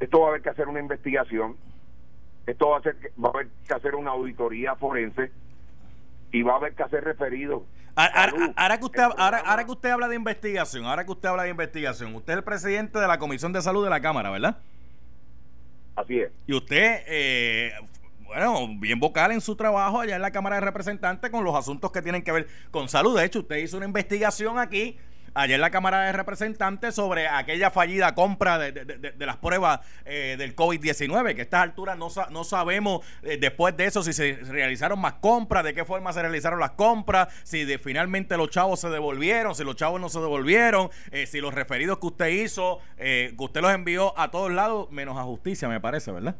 esto 0.00 0.20
va 0.20 0.26
a 0.26 0.28
haber 0.30 0.42
que 0.42 0.50
hacer 0.50 0.68
una 0.68 0.80
investigación, 0.80 1.56
esto 2.46 2.68
va 2.68 2.78
a, 2.78 2.82
ser, 2.82 2.96
va 3.22 3.28
a 3.28 3.32
haber 3.32 3.48
que 3.66 3.74
hacer 3.74 3.94
una 3.94 4.10
auditoría 4.10 4.74
forense 4.76 5.30
y 6.32 6.42
va 6.42 6.54
a 6.54 6.56
haber 6.56 6.74
que 6.74 6.82
hacer 6.82 7.04
referido. 7.04 7.64
Ahora, 7.96 8.78
que 8.78 8.84
usted, 8.84 9.02
ahora, 9.02 9.38
ahora 9.38 9.64
que 9.64 9.70
usted 9.70 9.90
habla 9.90 10.08
de 10.08 10.16
investigación, 10.16 10.84
ahora 10.84 11.04
que 11.04 11.12
usted 11.12 11.28
habla 11.28 11.44
de 11.44 11.50
investigación, 11.50 12.14
usted 12.14 12.32
es 12.32 12.38
el 12.38 12.44
presidente 12.44 12.98
de 12.98 13.06
la 13.06 13.18
Comisión 13.18 13.52
de 13.52 13.62
Salud 13.62 13.84
de 13.84 13.90
la 13.90 14.00
Cámara, 14.00 14.30
¿verdad? 14.30 14.58
Así 15.94 16.18
es. 16.18 16.32
Y 16.46 16.54
usted, 16.54 17.04
eh, 17.06 17.72
bueno, 18.24 18.66
bien 18.80 18.98
vocal 18.98 19.30
en 19.30 19.40
su 19.40 19.54
trabajo 19.54 20.00
allá 20.00 20.16
en 20.16 20.22
la 20.22 20.32
Cámara 20.32 20.56
de 20.56 20.62
Representantes 20.62 21.30
con 21.30 21.44
los 21.44 21.54
asuntos 21.54 21.92
que 21.92 22.02
tienen 22.02 22.22
que 22.22 22.32
ver 22.32 22.48
con 22.72 22.88
salud. 22.88 23.16
De 23.16 23.24
hecho, 23.24 23.38
usted 23.40 23.58
hizo 23.58 23.76
una 23.76 23.86
investigación 23.86 24.58
aquí 24.58 24.98
ayer 25.34 25.58
la 25.58 25.70
Cámara 25.70 26.02
de 26.02 26.12
Representantes 26.12 26.94
sobre 26.94 27.28
aquella 27.28 27.70
fallida 27.70 28.14
compra 28.14 28.58
de, 28.58 29.14
las 29.18 29.36
pruebas 29.36 29.80
eh, 30.04 30.36
del 30.38 30.54
COVID-19, 30.56 31.34
que 31.34 31.42
a 31.42 31.44
estas 31.44 31.62
alturas 31.62 31.98
no, 31.98 32.08
no 32.30 32.44
sabemos 32.44 33.04
eh, 33.22 33.36
después 33.38 33.76
de 33.76 33.86
eso 33.86 34.02
si 34.02 34.12
se 34.12 34.36
realizaron 34.42 35.00
más 35.00 35.14
compras, 35.14 35.64
de 35.64 35.74
qué 35.74 35.84
forma 35.84 36.12
se 36.12 36.22
realizaron 36.22 36.60
las 36.60 36.72
compras, 36.72 37.28
si 37.42 37.64
de, 37.64 37.78
finalmente 37.78 38.36
los 38.36 38.50
chavos 38.50 38.80
se 38.80 38.88
devolvieron, 38.88 39.54
si 39.54 39.64
los 39.64 39.76
chavos 39.76 40.00
no 40.00 40.08
se 40.08 40.20
devolvieron, 40.20 40.90
eh, 41.10 41.26
si 41.26 41.40
los 41.40 41.52
referidos 41.52 41.98
que 41.98 42.06
usted 42.06 42.28
hizo, 42.28 42.80
que 42.96 43.34
usted 43.38 43.60
los 43.60 43.72
envió 43.72 44.18
a 44.18 44.30
todos 44.30 44.52
lados, 44.52 44.90
menos 44.90 45.18
a 45.18 45.22
justicia, 45.24 45.68
me 45.68 45.80
parece, 45.80 46.12
¿verdad? 46.12 46.36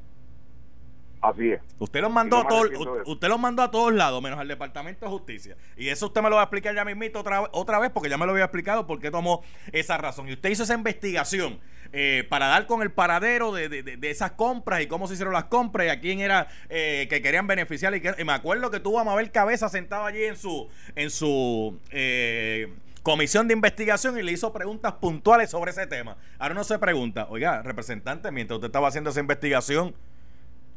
Así 1.25 1.53
es. 1.53 1.61
Usted 1.79 2.03
los 2.03 2.13
mandó 2.13 2.37
a 2.37 2.47
todos, 2.47 2.69
usted 3.07 3.29
los 3.29 3.41
mandó 3.41 3.63
a 3.63 3.71
todos 3.71 3.95
lados, 3.95 4.23
menos 4.23 4.39
al 4.39 4.47
Departamento 4.47 5.07
de 5.07 5.11
Justicia. 5.11 5.57
Y 5.75 5.89
eso 5.89 6.07
usted 6.07 6.21
me 6.21 6.29
lo 6.29 6.37
va 6.37 6.43
a 6.43 6.45
explicar 6.45 6.75
ya 6.75 6.85
mismito 6.85 7.21
otra, 7.21 7.49
otra 7.53 7.79
vez, 7.79 7.91
porque 7.91 8.11
ya 8.11 8.19
me 8.19 8.27
lo 8.27 8.33
había 8.33 8.45
explicado 8.45 8.87
por 8.87 9.01
qué 9.01 9.11
tomó 9.11 9.43
esa 9.73 9.97
razón. 9.97 10.29
Y 10.29 10.35
usted 10.35 10.51
hizo 10.51 10.65
esa 10.65 10.75
investigación 10.75 11.61
eh, 11.95 12.27
para 12.29 12.49
dar 12.49 12.67
con 12.67 12.83
el 12.83 12.93
paradero 12.93 13.53
de, 13.53 13.71
de, 13.71 14.11
esas 14.11 14.33
compras 14.33 14.83
y 14.83 14.87
cómo 14.87 15.07
se 15.07 15.15
hicieron 15.15 15.33
las 15.33 15.45
compras 15.45 15.87
y 15.87 15.91
a 15.91 15.99
quién 15.99 16.21
era 16.21 16.49
eh, 16.69 17.07
que 17.09 17.23
querían 17.23 17.47
beneficiar. 17.47 17.95
Y, 17.95 18.03
que, 18.03 18.23
me 18.23 18.35
acuerdo 18.35 18.71
que 18.71 18.81
tuvo 18.81 18.99
a 18.99 19.05
Mabel 19.05 19.31
Cabeza 19.31 19.71
sentado 19.71 20.05
allí 20.05 20.25
en 20.25 20.37
su, 20.37 20.69
en 20.95 21.09
su 21.09 21.81
eh, 21.91 22.71
comisión 23.03 23.49
de 23.49 23.55
investigación 23.55 24.19
y 24.19 24.23
le 24.23 24.33
hizo 24.33 24.53
preguntas 24.53 24.93
puntuales 24.95 25.51
sobre 25.51 25.71
ese 25.71 25.87
tema. 25.87 26.19
Ahora 26.39 26.53
no 26.53 26.65
se 26.65 26.79
pregunta, 26.79 27.29
oiga, 27.31 27.63
representante, 27.63 28.31
mientras 28.31 28.57
usted 28.59 28.67
estaba 28.67 28.89
haciendo 28.89 29.09
esa 29.09 29.21
investigación 29.21 29.95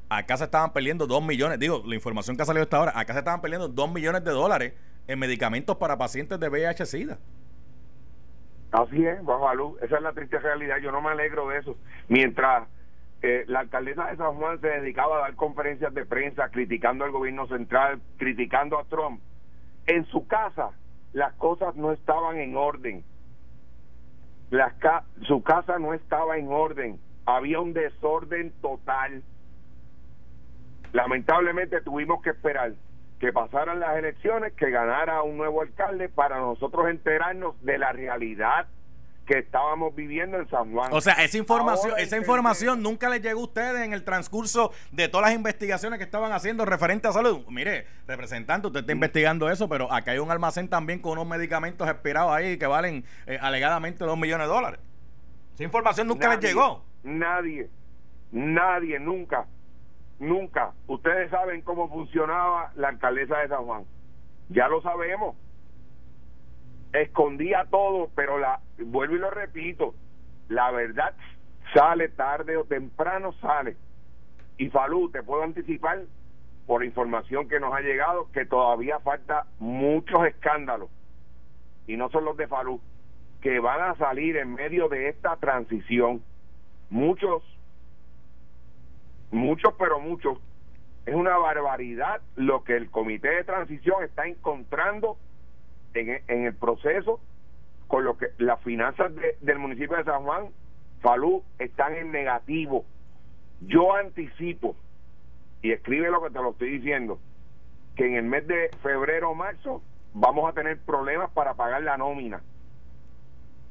acá 0.10 0.38
se 0.38 0.46
estaban 0.46 0.74
perdiendo 0.74 1.08
2 1.08 1.24
millones, 1.24 1.60
digo, 1.60 1.84
la 1.86 1.96
información 1.96 2.36
que 2.36 2.44
ha 2.44 2.46
salido 2.46 2.64
hasta 2.64 2.78
ahora, 2.78 2.94
acá 2.96 3.14
se 3.14 3.20
estaban 3.20 3.42
perdiendo 3.42 3.68
2 3.68 3.94
millones 3.94 4.24
de 4.24 4.32
dólares 4.32 4.74
en 5.08 5.20
medicamentos 5.20 5.78
para 5.78 5.98
pacientes 5.98 6.40
de 6.40 6.50
VIH-Sida. 6.50 7.18
Así 8.72 9.06
es, 9.06 9.24
bajo 9.24 9.54
luz. 9.56 9.82
Esa 9.82 9.98
es 9.98 10.02
la 10.04 10.14
triste 10.14 10.40
realidad. 10.40 10.78
Yo 10.82 10.92
no 10.92 11.02
me 11.02 11.10
alegro 11.10 11.48
de 11.48 11.60
eso. 11.60 11.78
Mientras 12.10 12.68
eh, 13.22 13.46
la 13.48 13.62
alcaldesa 13.62 14.08
de 14.08 14.18
San 14.18 14.36
Juan 14.36 14.60
se 14.60 14.68
dedicaba 14.68 15.18
a 15.18 15.22
dar 15.22 15.36
conferencias 15.36 15.94
de 15.94 16.06
prensa 16.06 16.50
criticando 16.50 17.06
al 17.06 17.12
gobierno 17.12 17.48
central, 17.48 18.02
criticando 18.18 18.78
a 18.78 18.84
Trump, 18.86 19.22
en 19.86 20.06
su 20.08 20.28
casa 20.28 20.72
las 21.14 21.34
cosas 21.36 21.76
no 21.76 21.94
estaban 21.94 22.38
en 22.38 22.58
orden. 22.58 23.04
su 25.22 25.42
casa 25.44 25.80
no 25.80 25.94
estaba 25.94 26.38
en 26.38 26.50
orden. 26.50 27.00
Había 27.26 27.60
un 27.60 27.74
desorden 27.74 28.52
total 28.62 29.24
Lamentablemente 30.94 31.82
tuvimos 31.82 32.22
que 32.22 32.32
esperar 32.32 32.74
que 33.20 33.34
pasaran 33.34 33.79
las 33.79 33.98
elecciones, 33.98 34.53
que 34.53 34.70
ganara 34.70 35.24
un 35.24 35.38
nuevo 35.38 35.62
alcalde 35.62 36.10
para 36.10 36.39
nosotros 36.39 36.89
enterarnos 36.89 37.60
de 37.63 37.77
la 37.77 37.91
realidad 37.91 38.67
que 39.25 39.39
estábamos 39.39 39.94
viviendo 39.94 40.38
en 40.39 40.48
San 40.50 40.72
Juan. 40.72 40.89
O 40.94 41.01
sea, 41.01 41.15
esa 41.15 41.38
información, 41.38 41.94
esa 41.98 42.17
información 42.17 42.82
nunca 42.82 43.10
les 43.10 43.22
llegó 43.22 43.41
a 43.41 43.44
ustedes 43.44 43.86
en 43.86 43.91
el 43.91 44.06
transcurso 44.06 44.72
de 44.91 45.10
todas 45.10 45.27
las 45.27 45.36
investigaciones 45.36 46.00
que 46.00 46.06
estaban 46.06 46.32
haciendo 46.32 46.63
referente 46.63 47.10
a 47.10 47.12
salud. 47.12 47.46
Mire, 47.50 47.88
representante, 48.08 48.67
usted 48.67 48.79
está 48.82 48.94
mm. 48.94 48.96
investigando 48.96 49.50
eso, 49.50 49.67
pero 49.67 49.91
acá 49.91 50.12
hay 50.12 50.20
un 50.20 50.32
almacén 50.32 50.70
también 50.70 51.00
con 51.00 51.13
unos 51.13 51.27
medicamentos 51.27 51.89
expirados 51.89 52.32
ahí 52.32 52.58
que 52.58 52.67
valen 52.67 53.03
eh, 53.25 53.38
alegadamente 53.41 54.06
dos 54.06 54.17
millones 54.17 54.48
de 54.48 54.53
dólares. 54.53 54.79
Esa 55.56 55.63
información 55.63 56.08
nunca 56.08 56.29
les 56.29 56.39
llegó. 56.39 56.86
Nadie, 57.03 57.70
nadie, 58.32 58.98
nunca 59.00 59.46
Nunca. 60.19 60.74
Ustedes 60.88 61.29
saben 61.29 61.62
cómo 61.62 61.89
funcionaba 61.89 62.71
la 62.75 62.89
alcaldesa 62.89 63.39
de 63.39 63.50
San 63.50 63.65
Juan. 63.65 63.86
Ya 64.49 64.67
lo 64.67 64.82
sabemos. 64.82 65.36
Escondía 66.93 67.65
todo, 67.69 68.10
pero 68.15 68.39
la 68.39 68.60
vuelvo 68.80 69.15
y 69.15 69.19
lo 69.19 69.30
repito, 69.30 69.93
la 70.47 70.71
verdad 70.71 71.13
sale 71.73 72.10
tarde 72.10 72.58
o 72.58 72.63
temprano 72.63 73.34
sale. 73.34 73.75
Y 74.58 74.69
Falú, 74.69 75.10
te 75.12 75.21
puedo 75.21 75.43
anticipar 75.43 76.03
por 76.65 76.84
información 76.84 77.47
que 77.47 77.60
nos 77.60 77.73
ha 77.73 77.82
llegado 77.82 78.32
que 78.32 78.45
todavía 78.45 78.99
falta 78.99 79.45
muchos 79.60 80.25
escándalos 80.25 80.89
y 81.88 81.95
no 81.95 82.10
son 82.10 82.25
los 82.25 82.36
de 82.38 82.47
Falú 82.47 82.82
que 83.41 83.60
van 83.60 83.82
a 83.82 83.95
salir 83.95 84.36
en 84.38 84.56
medio 84.56 84.89
de 84.89 85.10
esta 85.10 85.36
transición. 85.38 86.21
Muchos 86.89 87.43
muchos, 89.32 89.74
pero 89.78 90.00
muchos. 90.00 90.38
Es 91.06 91.16
una 91.16 91.38
barbaridad 91.38 92.22
lo 92.36 92.63
que 92.63 92.76
el 92.76 92.90
comité 92.90 93.30
de 93.30 93.44
transición 93.44 94.04
está 94.04 94.28
encontrando 94.28 95.18
en, 95.94 96.22
en 96.28 96.46
el 96.46 96.54
proceso 96.54 97.20
con 97.88 98.04
lo 98.04 98.18
que 98.18 98.28
las 98.38 98.62
finanzas 98.63 99.12
del 99.42 99.60
municipio 99.60 99.96
de 99.98 100.04
San 100.04 100.24
Juan, 100.24 100.50
Falú, 101.02 101.44
están 101.58 101.96
en 101.96 102.12
negativo. 102.12 102.86
Yo 103.62 103.96
anticipo, 103.96 104.76
y 105.62 105.72
escribe 105.72 106.12
lo 106.12 106.22
que 106.22 106.30
te 106.30 106.42
lo 106.42 106.52
estoy 106.52 106.72
diciendo, 106.72 107.20
que 107.96 108.06
en 108.06 108.16
el 108.16 108.26
mes 108.26 108.46
de 108.48 108.70
febrero 108.84 109.32
o 109.32 109.36
marzo 109.36 109.82
vamos 110.13 110.50
a 110.50 110.54
tener 110.54 110.80
problemas 110.80 111.32
para 111.32 111.54
pagar 111.54 111.82
la 111.82 111.98
nómina. 111.98 112.42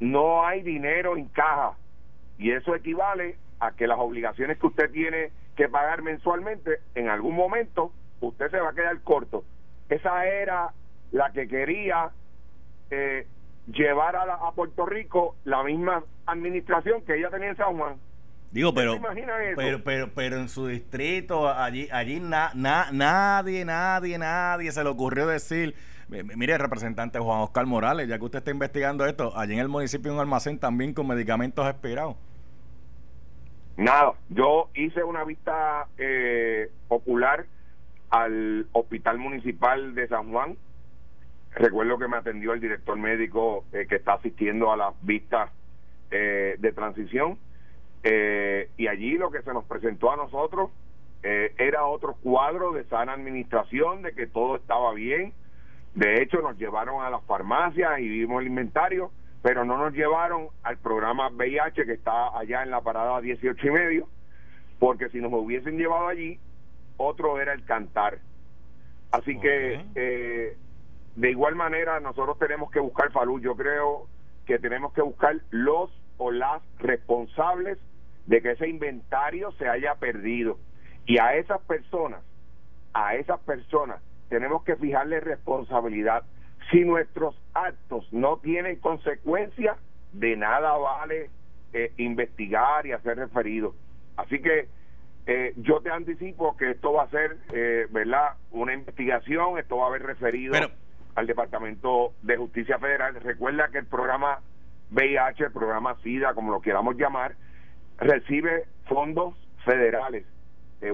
No 0.01 0.45
hay 0.45 0.63
dinero 0.63 1.17
en 1.17 1.27
caja 1.27 1.77
y 2.39 2.51
eso 2.53 2.75
equivale 2.75 3.37
a 3.61 3.73
que 3.73 3.87
las 3.87 3.99
obligaciones 3.99 4.59
que 4.59 4.67
usted 4.67 4.91
tiene 4.91 5.31
que 5.57 5.69
pagar 5.69 6.03
mensualmente, 6.03 6.81
en 6.95 7.09
algún 7.09 7.35
momento 7.35 7.93
usted 8.21 8.51
se 8.51 8.61
va 8.61 8.71
a 8.71 8.75
quedar 8.75 9.01
corto. 9.01 9.45
Esa 9.89 10.27
era 10.27 10.73
la 11.13 11.33
que 11.33 11.49
quería 11.49 12.11
eh, 12.91 13.27
llevar 13.67 14.17
a, 14.17 14.51
Puerto 14.53 14.87
Rico 14.87 15.37
la 15.45 15.63
misma 15.63 16.05
administración 16.27 17.03
que 17.03 17.17
ella 17.17 17.31
tenía 17.31 17.51
en 17.51 17.57
San 17.57 17.77
Juan. 17.77 17.97
Digo, 18.53 18.73
pero, 18.73 18.99
pero, 19.57 19.83
pero, 19.85 20.11
pero 20.15 20.37
en 20.37 20.49
su 20.49 20.69
distrito, 20.69 21.49
allí, 21.49 21.89
allí 21.91 22.21
na, 22.21 22.53
nadie, 22.55 23.65
nadie, 23.65 24.19
nadie 24.19 24.73
se 24.73 24.83
le 24.83 24.89
ocurrió 24.89 25.27
decir, 25.27 25.75
mire, 26.09 26.57
representante 26.57 27.19
Juan 27.19 27.41
Oscar 27.41 27.67
Morales, 27.67 28.09
ya 28.09 28.19
que 28.19 28.25
usted 28.25 28.39
está 28.39 28.51
investigando 28.51 29.05
esto, 29.05 29.37
allí 29.37 29.55
en 29.55 29.61
el 29.61 29.69
municipio 29.69 30.11
hay 30.11 30.15
un 30.15 30.21
almacén 30.21 30.59
también 30.59 30.95
con 30.95 31.07
medicamentos 31.07 31.69
expirados. 31.69 32.17
Nada, 33.77 34.15
yo 34.31 34.71
hice 34.75 35.05
una 35.05 35.25
vista 35.25 35.89
eh, 35.99 36.71
popular 36.89 37.45
al 38.09 38.67
Hospital 38.73 39.19
Municipal 39.19 39.95
de 39.95 40.09
San 40.09 40.33
Juan. 40.33 40.57
Recuerdo 41.53 41.99
que 41.99 42.09
me 42.09 42.17
atendió 42.17 42.55
el 42.55 42.61
director 42.61 42.97
médico 42.97 43.65
eh, 43.73 43.87
que 43.87 43.97
está 43.97 44.15
asistiendo 44.15 44.73
a 44.73 44.79
las 44.79 44.95
vistas 45.03 45.51
eh, 46.11 46.57
de 46.59 46.73
transición. 46.73 47.39
y 48.03 48.87
allí 48.87 49.19
lo 49.19 49.31
que 49.31 49.43
se 49.43 49.53
nos 49.53 49.65
presentó 49.65 50.13
a 50.13 50.17
nosotros 50.17 50.71
era 51.23 51.87
otro 51.87 52.15
cuadro 52.23 52.71
de 52.71 52.85
sana 52.85 53.15
administración, 53.15 54.03
de 54.03 54.13
que 54.13 54.29
todo 54.29 54.55
estaba 54.55 54.95
bien. 54.95 55.33
De 55.97 56.23
hecho, 56.23 56.41
nos 56.41 56.57
llevaron 56.57 57.03
a 57.03 57.11
las 57.11 57.25
farmacias 57.25 57.99
y 57.99 58.09
vimos 58.09 58.43
el 58.43 58.47
inventario 58.47 59.11
pero 59.43 59.65
no 59.65 59.77
nos 59.79 59.93
llevaron 59.93 60.49
al 60.63 60.79
programa 60.79 61.29
VIH 61.29 61.87
que 61.87 61.93
está 61.93 62.37
allá 62.37 62.63
en 62.63 62.71
la 62.71 62.81
parada 62.81 63.21
18 63.21 63.67
y 63.67 63.71
medio, 63.71 64.09
porque 64.79 65.09
si 65.11 65.21
nos 65.21 65.33
hubiesen 65.33 65.79
llevado 65.79 66.09
allí, 66.09 66.39
otro 66.97 67.41
era 67.41 67.53
el 67.53 67.65
cantar. 67.65 68.19
Así 69.11 69.39
que, 69.39 69.85
eh, 69.95 70.57
de 71.15 71.31
igual 71.31 71.55
manera, 71.55 72.01
nosotros 72.01 72.39
tenemos 72.39 72.71
que 72.71 72.81
buscar, 72.81 73.13
Falú, 73.13 73.41
yo 73.41 73.57
creo 73.57 74.09
que 74.47 74.59
tenemos 74.59 74.93
que 74.93 75.03
buscar 75.03 75.37
los 75.51 75.91
o 76.19 76.31
las 76.31 76.63
responsables 76.79 77.79
de 78.27 78.43
que 78.43 78.53
ese 78.53 78.69
inventario 78.69 79.53
se 79.53 79.69
haya 79.69 79.95
perdido. 79.95 80.59
Y 81.07 81.19
a 81.19 81.35
esas 81.37 81.61
personas, 81.63 82.21
a 82.93 83.15
esas 83.15 83.41
personas, 83.41 84.01
tenemos 84.29 84.65
que 84.65 84.77
fijarle 84.77 85.21
responsabilidad 85.21 86.25
si 86.71 86.85
nuestros 86.85 87.41
actos 87.55 88.07
no 88.13 88.39
tienen 88.39 88.77
consecuencia, 88.77 89.77
de 90.13 90.37
nada 90.37 90.77
vale 90.77 91.31
eh, 91.73 91.93
investigar 91.99 92.87
y 92.87 92.93
hacer 92.93 93.19
referido. 93.19 93.75
Así 94.17 94.41
que 94.41 94.69
eh, 95.27 95.53
yo 95.57 95.81
te 95.81 95.91
anticipo 95.91 96.57
que 96.57 96.71
esto 96.71 96.93
va 96.93 97.05
a 97.05 97.11
ser, 97.11 97.37
eh, 97.53 97.87
¿verdad?, 97.91 98.35
una 98.51 98.73
investigación, 98.73 99.59
esto 99.59 99.77
va 99.77 99.85
a 99.85 99.89
haber 99.89 100.05
referido 100.05 100.55
al 101.15 101.27
Departamento 101.27 102.13
de 102.23 102.37
Justicia 102.37 102.79
Federal. 102.79 103.15
Recuerda 103.17 103.69
que 103.69 103.79
el 103.79 103.87
programa 103.87 104.41
VIH, 104.91 105.45
el 105.45 105.53
programa 105.53 105.97
SIDA, 106.03 106.35
como 106.35 106.53
lo 106.53 106.61
queramos 106.61 106.97
llamar, 106.97 107.35
recibe 107.99 108.65
fondos 108.89 109.35
federales. 109.65 110.25
Eh, 110.81 110.93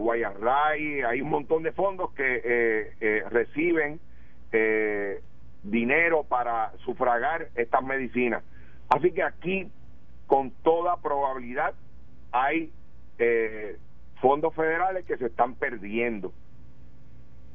hay 1.06 1.20
un 1.20 1.28
montón 1.28 1.62
de 1.62 1.72
fondos 1.72 2.12
que 2.14 3.24
reciben 3.30 4.00
dinero 5.62 6.24
para 6.24 6.72
sufragar 6.84 7.48
estas 7.54 7.82
medicinas. 7.82 8.42
Así 8.88 9.12
que 9.12 9.22
aquí, 9.22 9.68
con 10.26 10.50
toda 10.62 10.96
probabilidad, 10.96 11.74
hay 12.32 12.72
eh, 13.18 13.78
fondos 14.20 14.54
federales 14.54 15.04
que 15.06 15.16
se 15.16 15.26
están 15.26 15.54
perdiendo. 15.54 16.32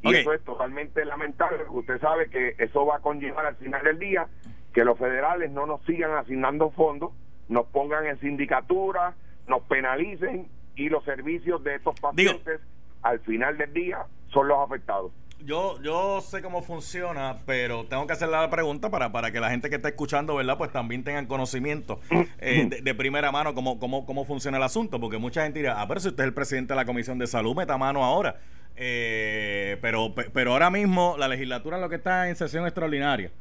Y 0.03 0.13
eso 0.13 0.31
es 0.31 0.43
totalmente 0.43 1.03
lamentable, 1.05 1.57
porque 1.65 1.79
usted 1.79 1.99
sabe 1.99 2.29
que 2.29 2.55
eso 2.59 2.85
va 2.85 2.97
a 2.97 2.99
conllevar 2.99 3.45
al 3.45 3.55
final 3.55 3.83
del 3.83 3.99
día 3.99 4.27
que 4.73 4.85
los 4.85 4.97
federales 4.97 5.51
no 5.51 5.65
nos 5.65 5.83
sigan 5.85 6.11
asignando 6.11 6.69
fondos, 6.69 7.11
nos 7.49 7.65
pongan 7.67 8.05
en 8.05 8.19
sindicatura, 8.19 9.15
nos 9.47 9.63
penalicen 9.63 10.47
y 10.75 10.89
los 10.89 11.03
servicios 11.03 11.63
de 11.63 11.75
estos 11.75 11.99
pacientes 11.99 12.61
al 13.01 13.19
final 13.21 13.57
del 13.57 13.73
día 13.73 14.05
son 14.27 14.47
los 14.47 14.59
afectados. 14.59 15.11
Yo, 15.39 15.79
yo 15.81 16.19
sé 16.21 16.41
cómo 16.41 16.61
funciona, 16.61 17.37
pero 17.45 17.85
tengo 17.85 18.05
que 18.07 18.13
hacerle 18.13 18.35
la 18.35 18.49
pregunta 18.49 18.89
para, 18.89 19.11
para 19.11 19.31
que 19.31 19.39
la 19.39 19.49
gente 19.49 19.69
que 19.69 19.75
está 19.75 19.87
escuchando, 19.87 20.35
¿verdad? 20.35 20.57
Pues 20.57 20.71
también 20.71 21.03
tengan 21.03 21.25
conocimiento 21.25 21.99
eh, 22.39 22.67
de, 22.81 22.95
primera 22.95 23.31
mano 23.31 23.53
cómo, 23.53 23.79
cómo, 23.79 24.05
cómo 24.05 24.25
funciona 24.25 24.57
el 24.57 24.63
asunto, 24.63 24.99
porque 24.99 25.17
mucha 25.17 25.43
gente 25.43 25.59
dirá, 25.59 25.79
ah, 25.79 25.87
pero 25.87 25.99
si 25.99 26.09
usted 26.09 26.23
es 26.23 26.27
el 26.27 26.33
presidente 26.33 26.73
de 26.73 26.75
la 26.75 26.85
Comisión 26.85 27.17
de 27.17 27.27
Salud, 27.27 27.55
meta 27.55 27.77
mano 27.77 28.03
ahora. 28.03 28.37
Eh, 28.75 29.77
pero, 29.81 30.13
pero 30.33 30.51
ahora 30.53 30.69
mismo 30.69 31.15
la 31.17 31.27
legislatura 31.27 31.79
lo 31.79 31.89
que 31.89 31.95
está 31.95 32.29
en 32.29 32.35
sesión 32.35 32.65
extraordinaria. 32.65 33.31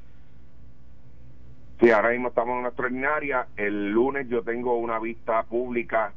Sí, 1.81 1.91
ahora 1.91 2.11
mismo 2.11 2.29
estamos 2.29 2.53
en 2.53 2.59
una 2.61 2.69
extraordinaria. 2.69 3.47
El 3.57 3.91
lunes 3.91 4.29
yo 4.29 4.43
tengo 4.43 4.77
una 4.77 4.99
vista 4.99 5.43
pública 5.43 6.15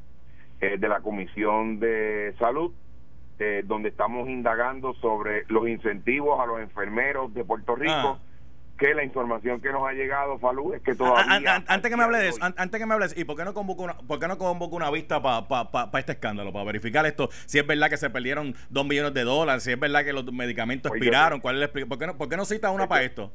eh, 0.62 0.78
de 0.78 0.88
la 0.88 1.02
Comisión 1.02 1.80
de 1.80 2.34
Salud, 2.39 2.72
eh, 3.39 3.63
donde 3.65 3.89
estamos 3.89 4.28
indagando 4.28 4.93
sobre 4.95 5.45
los 5.47 5.67
incentivos 5.67 6.39
a 6.39 6.45
los 6.45 6.60
enfermeros 6.60 7.34
de 7.34 7.45
Puerto 7.45 7.75
Rico. 7.75 7.93
Ah. 7.93 8.19
que 8.78 8.93
la 8.93 9.04
información 9.04 9.60
que 9.60 9.71
nos 9.73 9.86
ha 9.86 9.91
llegado, 9.91 10.39
Falú, 10.39 10.73
es 10.73 10.82
que 10.82 10.95
todavía... 10.95 11.63
antes 11.67 11.91
que 11.91 11.97
me 11.97 12.04
hable 12.04 12.17
de 12.17 12.30
eso, 12.30 12.39
antes 12.41 12.80
que 12.80 12.86
me 12.86 12.93
hables, 12.93 13.17
¿y 13.17 13.25
por 13.25 13.36
qué 13.36 13.43
no 13.43 13.54
convoco 13.54 13.84
una, 13.84 13.97
por 13.97 14.19
qué 14.19 14.28
no 14.30 14.38
convoco 14.38 14.75
una 14.78 14.89
vista 14.89 15.21
para 15.21 15.99
este 15.99 16.13
escándalo, 16.13 16.54
para 16.54 16.63
verificar 16.63 17.06
esto, 17.06 17.28
si 17.45 17.60
es 17.60 17.67
verdad 17.67 17.89
que 17.89 17.97
se 17.97 18.10
perdieron 18.10 18.56
dos 18.69 18.86
millones 18.86 19.13
de 19.13 19.25
dólares, 19.25 19.63
si 19.63 19.73
es 19.73 19.80
verdad 19.80 20.06
que 20.06 20.13
los 20.13 20.32
medicamentos 20.32 20.91
pues 20.91 21.02
expiraron, 21.02 21.41
cuál 21.41 21.62
es 21.62 21.69
el, 21.73 21.88
¿por, 21.88 21.97
qué 21.97 22.08
no, 22.08 22.17
¿por 22.17 22.30
qué 22.30 22.38
no 22.38 22.45
cita 22.45 22.71
una 22.71 22.88
para 22.88 23.04
esto? 23.04 23.34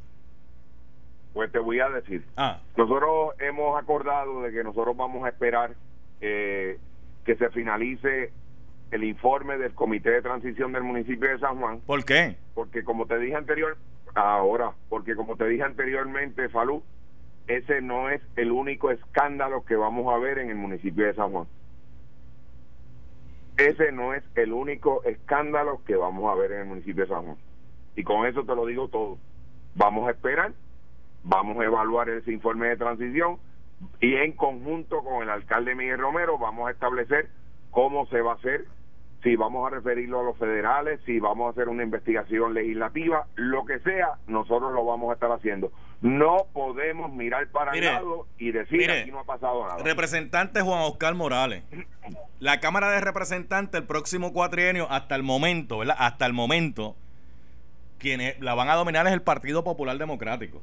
Pues 1.34 1.52
te 1.52 1.58
voy 1.58 1.80
a 1.80 1.90
decir. 1.90 2.24
Ah. 2.36 2.60
Nosotros 2.76 3.34
hemos 3.38 3.78
acordado 3.78 4.42
de 4.42 4.52
que 4.52 4.64
nosotros 4.64 4.96
vamos 4.96 5.26
a 5.26 5.28
esperar 5.28 5.74
eh, 6.22 6.78
que 7.24 7.36
se 7.36 7.50
finalice 7.50 8.32
el 8.90 9.04
informe 9.04 9.58
del 9.58 9.74
Comité 9.74 10.10
de 10.10 10.22
Transición 10.22 10.72
del 10.72 10.82
municipio 10.82 11.28
de 11.28 11.38
San 11.38 11.58
Juan. 11.58 11.80
¿Por 11.80 12.04
qué? 12.04 12.36
Porque 12.54 12.84
como 12.84 13.06
te 13.06 13.18
dije 13.18 13.34
anterior, 13.34 13.76
ahora, 14.14 14.72
porque 14.88 15.16
como 15.16 15.36
te 15.36 15.48
dije 15.48 15.62
anteriormente, 15.62 16.48
Falú, 16.48 16.82
ese 17.46 17.82
no 17.82 18.10
es 18.10 18.22
el 18.36 18.52
único 18.52 18.90
escándalo 18.90 19.64
que 19.64 19.76
vamos 19.76 20.12
a 20.12 20.18
ver 20.18 20.38
en 20.38 20.50
el 20.50 20.56
municipio 20.56 21.06
de 21.06 21.14
San 21.14 21.32
Juan. 21.32 21.46
Ese 23.56 23.92
no 23.92 24.14
es 24.14 24.24
el 24.34 24.52
único 24.52 25.04
escándalo 25.04 25.80
que 25.86 25.96
vamos 25.96 26.30
a 26.30 26.34
ver 26.34 26.52
en 26.52 26.60
el 26.60 26.66
municipio 26.66 27.04
de 27.04 27.10
San 27.10 27.24
Juan. 27.24 27.36
Y 27.96 28.02
con 28.02 28.26
eso 28.26 28.44
te 28.44 28.54
lo 28.54 28.66
digo 28.66 28.88
todo. 28.88 29.18
Vamos 29.74 30.08
a 30.08 30.12
esperar 30.12 30.52
vamos 31.24 31.58
a 31.58 31.64
evaluar 31.64 32.08
ese 32.10 32.32
informe 32.32 32.68
de 32.68 32.76
transición 32.76 33.38
y 34.00 34.14
en 34.14 34.32
conjunto 34.32 35.02
con 35.02 35.22
el 35.22 35.30
alcalde 35.30 35.74
Miguel 35.74 35.98
Romero 35.98 36.38
vamos 36.38 36.68
a 36.68 36.70
establecer 36.70 37.28
cómo 37.74 38.06
se 38.06 38.20
va 38.20 38.32
a 38.32 38.34
hacer, 38.36 38.66
si 39.22 39.36
vamos 39.36 39.66
a 39.66 39.74
referirlo 39.74 40.20
a 40.20 40.22
los 40.22 40.38
federales, 40.38 41.00
si 41.06 41.18
vamos 41.18 41.48
a 41.48 41.50
hacer 41.50 41.68
una 41.68 41.82
investigación 41.82 42.54
legislativa, 42.54 43.26
lo 43.34 43.64
que 43.64 43.80
sea, 43.80 44.18
nosotros 44.26 44.72
lo 44.72 44.84
vamos 44.84 45.10
a 45.10 45.14
estar 45.14 45.32
haciendo. 45.32 45.72
No 46.00 46.46
podemos 46.52 47.12
mirar 47.12 47.48
para 47.48 47.72
el 47.72 47.84
lado 47.84 48.26
y 48.38 48.52
decir 48.52 48.86
que 48.86 49.00
aquí 49.00 49.10
no 49.10 49.20
ha 49.20 49.24
pasado 49.24 49.66
nada. 49.66 49.82
Representante 49.82 50.60
Juan 50.60 50.82
Oscar 50.82 51.14
Morales, 51.14 51.64
la 52.38 52.60
Cámara 52.60 52.90
de 52.90 53.00
Representantes 53.00 53.80
el 53.80 53.86
próximo 53.86 54.32
cuatrienio, 54.32 54.86
hasta 54.90 55.16
el 55.16 55.22
momento, 55.22 55.78
¿verdad? 55.78 55.96
Hasta 55.98 56.26
el 56.26 56.34
momento, 56.34 56.94
quienes 57.98 58.38
la 58.40 58.54
van 58.54 58.68
a 58.68 58.74
dominar 58.74 59.06
es 59.06 59.14
el 59.14 59.22
Partido 59.22 59.64
Popular 59.64 59.96
Democrático. 59.96 60.62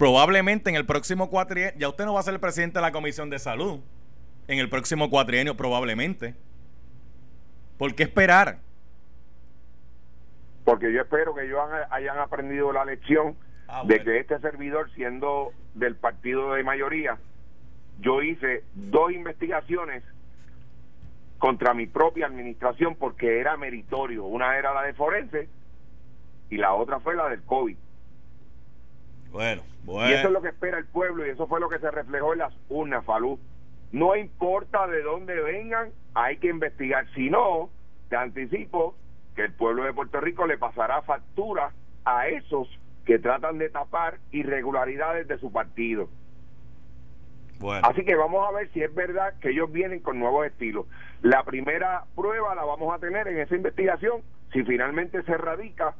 Probablemente 0.00 0.70
en 0.70 0.76
el 0.76 0.86
próximo 0.86 1.28
cuatrienio, 1.28 1.74
ya 1.78 1.86
usted 1.90 2.06
no 2.06 2.14
va 2.14 2.20
a 2.20 2.22
ser 2.22 2.32
el 2.32 2.40
presidente 2.40 2.78
de 2.78 2.80
la 2.80 2.90
Comisión 2.90 3.28
de 3.28 3.38
Salud. 3.38 3.80
En 4.48 4.58
el 4.58 4.70
próximo 4.70 5.10
cuatrienio, 5.10 5.58
probablemente. 5.58 6.34
¿Por 7.76 7.94
qué 7.94 8.04
esperar? 8.04 8.60
Porque 10.64 10.90
yo 10.90 11.02
espero 11.02 11.34
que 11.34 11.44
ellos 11.44 11.60
hayan 11.90 12.18
aprendido 12.18 12.72
la 12.72 12.86
lección 12.86 13.36
ah, 13.68 13.82
de 13.84 14.02
que 14.02 14.20
este 14.20 14.38
servidor, 14.38 14.90
siendo 14.94 15.52
del 15.74 15.96
partido 15.96 16.54
de 16.54 16.64
mayoría, 16.64 17.18
yo 18.00 18.22
hice 18.22 18.64
dos 18.72 19.12
investigaciones 19.12 20.02
contra 21.38 21.74
mi 21.74 21.86
propia 21.86 22.24
administración 22.24 22.94
porque 22.94 23.38
era 23.38 23.58
meritorio. 23.58 24.24
Una 24.24 24.56
era 24.56 24.72
la 24.72 24.82
de 24.84 24.94
forense 24.94 25.50
y 26.48 26.56
la 26.56 26.72
otra 26.72 27.00
fue 27.00 27.14
la 27.14 27.28
del 27.28 27.42
COVID. 27.42 27.76
Bueno, 29.30 29.62
bueno. 29.84 30.10
Y 30.10 30.14
eso 30.14 30.28
es 30.28 30.32
lo 30.32 30.42
que 30.42 30.48
espera 30.48 30.78
el 30.78 30.86
pueblo 30.86 31.26
y 31.26 31.30
eso 31.30 31.46
fue 31.46 31.60
lo 31.60 31.68
que 31.68 31.78
se 31.78 31.90
reflejó 31.90 32.32
en 32.32 32.40
las 32.40 32.54
urnas, 32.68 33.04
Falú. 33.04 33.38
No 33.92 34.16
importa 34.16 34.86
de 34.86 35.02
dónde 35.02 35.34
vengan, 35.40 35.90
hay 36.14 36.36
que 36.38 36.48
investigar. 36.48 37.06
Si 37.14 37.30
no, 37.30 37.70
te 38.08 38.16
anticipo 38.16 38.94
que 39.34 39.42
el 39.42 39.52
pueblo 39.52 39.84
de 39.84 39.92
Puerto 39.92 40.20
Rico 40.20 40.46
le 40.46 40.58
pasará 40.58 41.02
factura 41.02 41.72
a 42.04 42.28
esos 42.28 42.68
que 43.04 43.18
tratan 43.18 43.58
de 43.58 43.68
tapar 43.70 44.18
irregularidades 44.30 45.26
de 45.26 45.38
su 45.38 45.50
partido. 45.50 46.08
Bueno. 47.58 47.86
Así 47.86 48.04
que 48.04 48.14
vamos 48.14 48.46
a 48.48 48.52
ver 48.52 48.70
si 48.72 48.82
es 48.82 48.94
verdad 48.94 49.34
que 49.40 49.50
ellos 49.50 49.70
vienen 49.70 50.00
con 50.00 50.18
nuevos 50.18 50.46
estilos. 50.46 50.86
La 51.22 51.42
primera 51.44 52.04
prueba 52.14 52.54
la 52.54 52.64
vamos 52.64 52.94
a 52.94 52.98
tener 52.98 53.28
en 53.28 53.38
esa 53.38 53.54
investigación, 53.54 54.22
si 54.52 54.62
finalmente 54.62 55.22
se 55.24 55.36
radica 55.36 55.94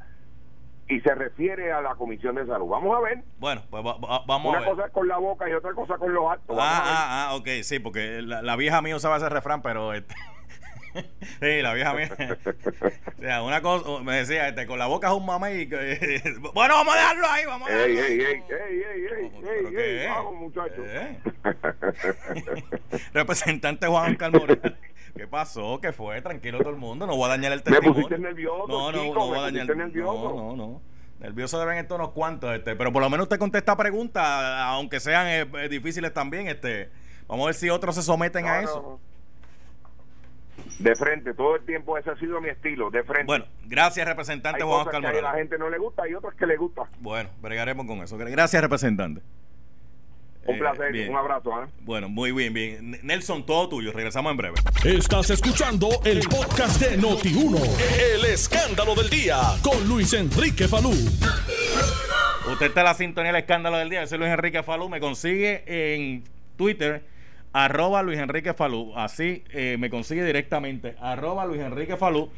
y 0.90 1.00
se 1.00 1.14
refiere 1.14 1.72
a 1.72 1.81
la 1.81 1.94
Comisión 1.94 2.35
de 2.35 2.44
Salud. 2.46 2.66
Vamos 2.66 2.96
a 2.96 3.00
ver. 3.00 3.22
Bueno, 3.38 3.62
pues 3.70 3.83
vamos 3.83 4.55
a 4.55 4.59
ver. 4.59 4.62
Una 4.62 4.64
cosa 4.64 4.87
es 4.87 4.92
con 4.92 5.07
la 5.07 5.18
boca 5.18 5.48
y 5.48 5.53
otra 5.53 5.72
cosa 5.72 5.96
con 5.96 6.12
los 6.12 6.31
actos. 6.31 6.57
Ah, 6.59 6.83
ah, 6.85 7.29
ah, 7.29 7.35
ok, 7.37 7.48
sí, 7.62 7.79
porque 7.79 8.20
la, 8.22 8.57
vieja 8.57 8.83
mía 8.83 8.96
usaba 8.96 9.16
ese 9.16 9.29
refrán, 9.29 9.62
pero... 9.62 9.94
Este, 9.94 10.12
sí, 11.40 11.62
la 11.62 11.74
vieja 11.74 11.94
mía. 11.94 12.11
o 13.18 13.20
sea, 13.20 13.42
una 13.44 13.62
cosa, 13.62 14.03
me 14.03 14.16
decía, 14.16 14.48
este, 14.48 14.66
con 14.66 14.81
la 14.81 14.88
boca 14.88 15.09
es 15.09 15.14
un 15.14 15.26
mamá 15.26 15.53
y... 15.53 15.66
bueno, 16.55 16.74
vamos 16.74 16.94
a 16.94 16.98
dejarlo 16.98 17.26
ahí, 17.29 17.46
vamos 17.46 17.70
a 17.70 17.72
dejarlo 17.72 17.94
ey, 17.94 18.03
ey, 18.03 18.20
ey, 18.20 18.42
ey, 18.50 19.66
ey, 19.68 19.76
ey, 19.76 20.09
vamos, 20.09 20.35
muchachos. 20.35 20.85
¿Eh? 20.88 21.18
Representante 23.12 23.87
Juan 23.87 24.16
Carlos 24.16 24.42
¿Qué 25.14 25.27
pasó? 25.27 25.81
¿Qué 25.81 25.92
fue? 25.92 26.20
Tranquilo 26.23 26.59
todo 26.59 26.70
el 26.70 26.77
mundo. 26.77 27.07
No 27.07 27.16
voy 27.16 27.27
a 27.27 27.29
dañar 27.29 27.53
el 27.53 27.62
testimonio. 27.62 27.90
Me 27.90 28.03
pusiste 28.03 28.18
nervioso. 28.18 28.66
No, 28.68 28.92
no, 28.92 29.14
no 29.14 29.27
voy 29.27 29.38
a 29.38 29.42
dañar. 29.42 29.77
Nervioso. 29.77 30.35
No, 30.35 30.57
no, 30.57 30.57
no. 30.57 30.83
Nervioso 31.20 31.61
deben 31.61 31.77
estar 31.77 31.99
unos 31.99 32.12
cuantos, 32.12 32.55
este, 32.55 32.75
pero 32.77 32.92
por 32.92 33.03
lo 33.03 33.11
menos 33.11 33.25
usted 33.25 33.38
contesta 33.38 33.77
preguntas, 33.77 34.25
aunque 34.25 35.01
sean 35.01 35.27
eh, 35.27 35.46
eh, 35.64 35.68
difíciles 35.68 36.14
también, 36.14 36.49
este. 36.49 36.90
Vamos 37.29 37.44
a 37.44 37.46
ver 37.49 37.55
si 37.55 37.68
otros 37.68 37.94
se 37.94 38.03
someten 38.03 38.46
a 38.46 38.61
eso. 38.61 38.99
De 40.79 40.96
frente, 40.96 41.35
todo 41.35 41.57
el 41.57 41.64
tiempo 41.64 41.99
ese 41.99 42.11
ha 42.11 42.16
sido 42.16 42.40
mi 42.40 42.49
estilo, 42.49 42.90
de 42.90 43.05
frente. 43.05 43.27
Bueno, 43.27 43.44
gracias 43.66 44.07
representante 44.09 44.62
Juan 44.62 44.81
Oscar 44.81 45.03
Morales. 45.03 45.23
A 45.23 45.33
la 45.33 45.38
gente 45.38 45.59
no 45.59 45.68
le 45.68 45.79
gusta 45.79 46.09
y 46.09 46.14
otros 46.14 46.35
que 46.35 46.46
le 46.46 46.57
gusta. 46.57 46.88
Bueno, 47.01 47.29
bregaremos 47.40 47.87
con 47.87 47.99
eso. 47.99 48.16
Gracias 48.16 48.62
representante. 48.62 49.20
Un 50.46 50.59
placer, 50.59 51.09
un 51.09 51.16
abrazo. 51.16 51.62
¿eh? 51.62 51.66
Bueno, 51.83 52.09
muy 52.09 52.33
bien, 52.33 52.53
bien. 52.53 52.98
Nelson, 53.03 53.44
todo 53.44 53.68
tuyo. 53.68 53.92
Regresamos 53.92 54.31
en 54.31 54.37
breve. 54.37 54.55
Estás 54.85 55.31
escuchando 55.31 55.88
el 56.05 56.20
podcast 56.20 56.81
de 56.81 56.98
Noti1. 56.98 57.61
El 58.14 58.24
escándalo 58.24 58.94
del 58.94 59.11
día 59.11 59.38
con 59.62 59.87
Luis 59.87 60.12
Enrique 60.14 60.66
Falú. 60.66 60.90
Usted 62.50 62.66
está 62.66 62.81
en 62.81 62.87
la 62.87 62.94
sintonía 62.94 63.33
del 63.33 63.42
escándalo 63.42 63.76
del 63.76 63.90
día. 63.90 64.00
Yo 64.00 64.07
soy 64.07 64.18
Luis 64.18 64.31
Enrique 64.31 64.62
Falú. 64.62 64.88
Me 64.88 64.98
consigue 64.98 65.62
en 65.66 66.24
Twitter, 66.57 67.05
arroba 67.53 68.03
Luis 68.03 68.18
Enrique 68.18 68.55
Falú. 68.55 68.92
Así 68.96 69.44
eh, 69.50 69.76
me 69.79 69.90
consigue 69.90 70.24
directamente, 70.24 70.96
arroba 71.00 71.44
Luis 71.44 71.61
Enrique 71.61 71.96
Falú. 71.96 72.31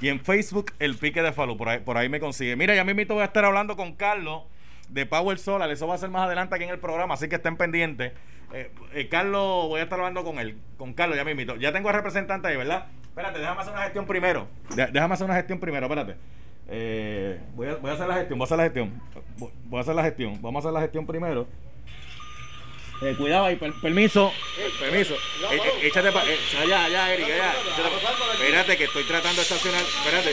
Y 0.00 0.08
en 0.08 0.20
Facebook, 0.20 0.72
el 0.78 0.96
pique 0.96 1.22
de 1.22 1.32
Falú. 1.32 1.56
Por 1.56 1.70
ahí, 1.70 1.78
por 1.80 1.96
ahí 1.96 2.10
me 2.10 2.20
consigue. 2.20 2.54
Mira, 2.54 2.74
ya 2.74 2.84
mismo 2.84 3.14
voy 3.14 3.22
a 3.22 3.26
estar 3.26 3.46
hablando 3.46 3.76
con 3.76 3.94
Carlos 3.94 4.42
de 4.88 5.06
Power 5.06 5.38
Solar. 5.38 5.70
Eso 5.70 5.86
va 5.86 5.94
a 5.94 5.98
ser 5.98 6.10
más 6.10 6.26
adelante 6.26 6.54
aquí 6.54 6.64
en 6.64 6.70
el 6.70 6.78
programa, 6.78 7.14
así 7.14 7.28
que 7.28 7.36
estén 7.36 7.56
pendientes. 7.56 8.12
Eh, 8.52 8.70
eh, 8.94 9.08
Carlos, 9.08 9.68
voy 9.68 9.80
a 9.80 9.84
estar 9.84 9.98
hablando 9.98 10.24
con 10.24 10.38
él. 10.38 10.56
Con 10.78 10.94
Carlos, 10.94 11.16
ya 11.16 11.24
me 11.24 11.32
invito. 11.32 11.56
Ya 11.56 11.72
tengo 11.72 11.88
al 11.88 11.94
representante 11.94 12.48
ahí, 12.48 12.56
¿verdad? 12.56 12.86
Espérate, 13.02 13.38
déjame 13.38 13.60
hacer 13.60 13.72
una 13.72 13.82
gestión 13.82 14.06
primero. 14.06 14.46
déjame 14.92 15.14
hacer 15.14 15.24
una 15.24 15.34
gestión 15.36 15.58
primero, 15.58 15.86
espérate. 15.86 16.16
Eh, 16.68 17.40
voy, 17.54 17.68
a, 17.68 17.76
voy, 17.76 17.90
a, 17.90 17.94
hacer 17.94 18.08
la 18.08 18.14
gestión, 18.14 18.38
voy 18.38 18.44
a 18.44 18.46
hacer 18.46 18.58
la 18.58 18.64
gestión. 18.64 19.02
Voy, 19.38 19.78
a 19.78 19.80
hacer 19.80 19.94
la 19.94 20.02
gestión. 20.02 20.42
Vamos 20.42 20.64
a 20.64 20.68
hacer 20.68 20.72
la 20.74 20.80
gestión 20.80 21.06
primero. 21.06 21.46
Eh, 23.02 23.14
cuidado 23.16 23.44
ahí, 23.44 23.56
permiso. 23.56 24.32
permiso. 24.80 25.14
Eh, 25.14 25.60
eh, 25.62 25.86
échate 25.86 26.10
para. 26.10 26.26
allá, 26.62 26.84
allá, 26.84 27.12
Eric, 27.12 27.26
allá. 27.26 27.54
Espérate, 28.32 28.76
que 28.78 28.84
estoy 28.84 29.04
tratando 29.04 29.36
de 29.36 29.42
estacionar. 29.42 29.82
Espérate. 29.82 30.32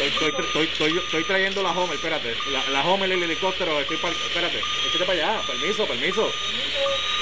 Estoy, 0.00 0.30
estoy, 0.30 0.66
estoy, 0.66 0.98
estoy, 0.98 1.24
trayendo 1.24 1.62
la 1.62 1.70
Homer, 1.70 1.94
espérate. 1.94 2.34
La, 2.50 2.70
la 2.70 2.84
Homer, 2.84 3.10
el 3.10 3.22
helicóptero. 3.22 3.78
Estoy 3.80 3.96
espérate. 3.96 4.58
Échate 4.88 5.04
para 5.04 5.12
allá. 5.12 5.40
Permiso, 5.46 5.86
permiso. 5.86 6.32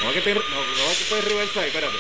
No, 0.03 0.13
que 0.13 0.19
estoy, 0.19 0.35
no, 0.35 0.41
no, 0.41 0.87
que 0.97 1.03
estoy 1.03 1.21
reversa 1.21 1.61
ahí, 1.61 1.67
espérate. 1.67 1.97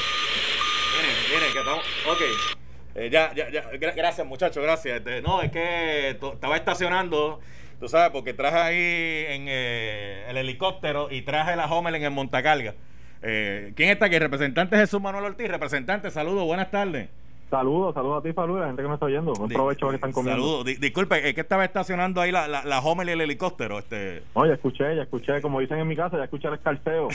Viene, 0.92 1.14
viene, 1.28 1.52
que 1.52 1.58
estamos. 1.58 1.84
Ok. 2.06 3.10
ya, 3.10 3.34
ya, 3.34 3.50
ya. 3.50 3.70
Gracias, 3.72 4.26
muchachos, 4.26 4.62
gracias. 4.62 4.98
Este, 4.98 5.20
no, 5.20 5.42
es 5.42 5.52
que 5.52 6.10
estaba 6.10 6.56
estacionando 6.56 7.40
Tú 7.80 7.88
sabes, 7.88 8.10
porque 8.10 8.34
traje 8.34 8.58
ahí 8.58 9.24
en 9.34 9.46
eh, 9.48 10.26
el 10.28 10.36
helicóptero 10.36 11.08
y 11.10 11.22
traje 11.22 11.56
la 11.56 11.64
Homer 11.64 11.94
en 11.94 12.04
el 12.04 12.10
montacarga. 12.10 12.74
Eh, 13.22 13.72
¿Quién 13.74 13.88
está 13.88 14.06
aquí? 14.06 14.18
Representante 14.18 14.76
Jesús 14.76 15.00
Manuel 15.00 15.24
Ortiz. 15.24 15.48
Representante, 15.48 16.10
saludos, 16.10 16.44
buenas 16.44 16.70
tardes. 16.70 17.08
Saludos, 17.48 17.94
saludos 17.94 18.20
a 18.20 18.22
ti, 18.22 18.34
saludos 18.34 18.58
a 18.58 18.60
la 18.60 18.66
gente 18.68 18.82
que 18.82 18.88
me 18.88 18.94
está 18.94 19.06
oyendo. 19.06 19.32
Un 19.32 19.48
provecho 19.48 19.88
que 19.88 19.94
están 19.94 20.12
comiendo. 20.12 20.42
Saludos. 20.42 20.78
disculpe, 20.78 21.26
es 21.26 21.34
que 21.34 21.40
estaba 21.40 21.64
estacionando 21.64 22.20
ahí 22.20 22.30
la, 22.30 22.46
la, 22.46 22.64
la 22.64 22.80
Homer 22.80 23.08
y 23.08 23.12
el 23.12 23.22
helicóptero. 23.22 23.78
Este... 23.78 24.22
Oye, 24.34 24.52
escuché, 24.52 24.94
ya 24.94 25.02
escuché, 25.02 25.40
como 25.40 25.58
dicen 25.58 25.78
en 25.78 25.88
mi 25.88 25.96
casa, 25.96 26.18
ya 26.18 26.24
escuché 26.24 26.48
el 26.48 26.54
escarceo. 26.54 27.08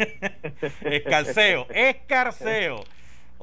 escarceo, 0.80 1.66
escarceo. 1.68 2.82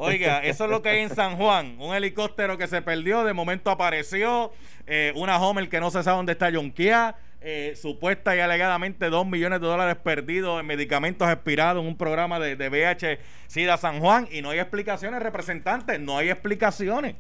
Oiga, 0.02 0.40
eso 0.40 0.64
es 0.64 0.72
lo 0.72 0.82
que 0.82 0.88
hay 0.88 1.00
en 1.00 1.10
San 1.10 1.36
Juan. 1.36 1.76
Un 1.78 1.94
helicóptero 1.94 2.58
que 2.58 2.68
se 2.68 2.82
perdió, 2.82 3.26
de 3.26 3.34
momento 3.34 3.70
apareció. 3.70 4.54
Eh, 4.88 5.12
una 5.18 5.38
Homer 5.38 5.68
que 5.68 5.82
no 5.82 5.92
se 5.92 6.02
sabe 6.04 6.16
dónde 6.16 6.32
está 6.32 6.50
Yonquia. 6.50 7.18
Eh, 7.42 7.74
supuesta 7.76 8.34
y 8.34 8.40
alegadamente 8.40 9.10
dos 9.10 9.28
millones 9.28 9.60
de 9.60 9.68
dólares 9.68 9.98
perdidos 9.98 10.62
en 10.62 10.68
medicamentos 10.68 11.30
expirados 11.30 11.84
en 11.84 11.90
un 11.90 11.98
programa 11.98 12.40
de, 12.40 12.56
de 12.56 12.70
VH 12.70 13.20
SIDA 13.48 13.76
San 13.76 14.00
Juan. 14.00 14.30
Y 14.32 14.42
no 14.42 14.52
hay 14.52 14.60
explicaciones, 14.60 15.22
representantes. 15.22 16.00
No 16.00 16.18
hay 16.18 16.30
explicaciones. 16.30 17.18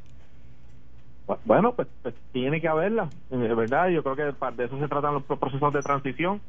Bueno, 1.43 1.73
pues, 1.73 1.89
pues 2.01 2.15
tiene 2.31 2.61
que 2.61 2.69
haberla, 2.69 3.09
de 3.29 3.55
verdad. 3.55 3.89
Yo 3.89 4.03
creo 4.03 4.15
que 4.15 4.23
de 4.23 4.65
eso 4.65 4.79
se 4.79 4.87
tratan 4.87 5.15
los 5.15 5.23
procesos 5.23 5.73
de 5.73 5.81
transición. 5.81 6.39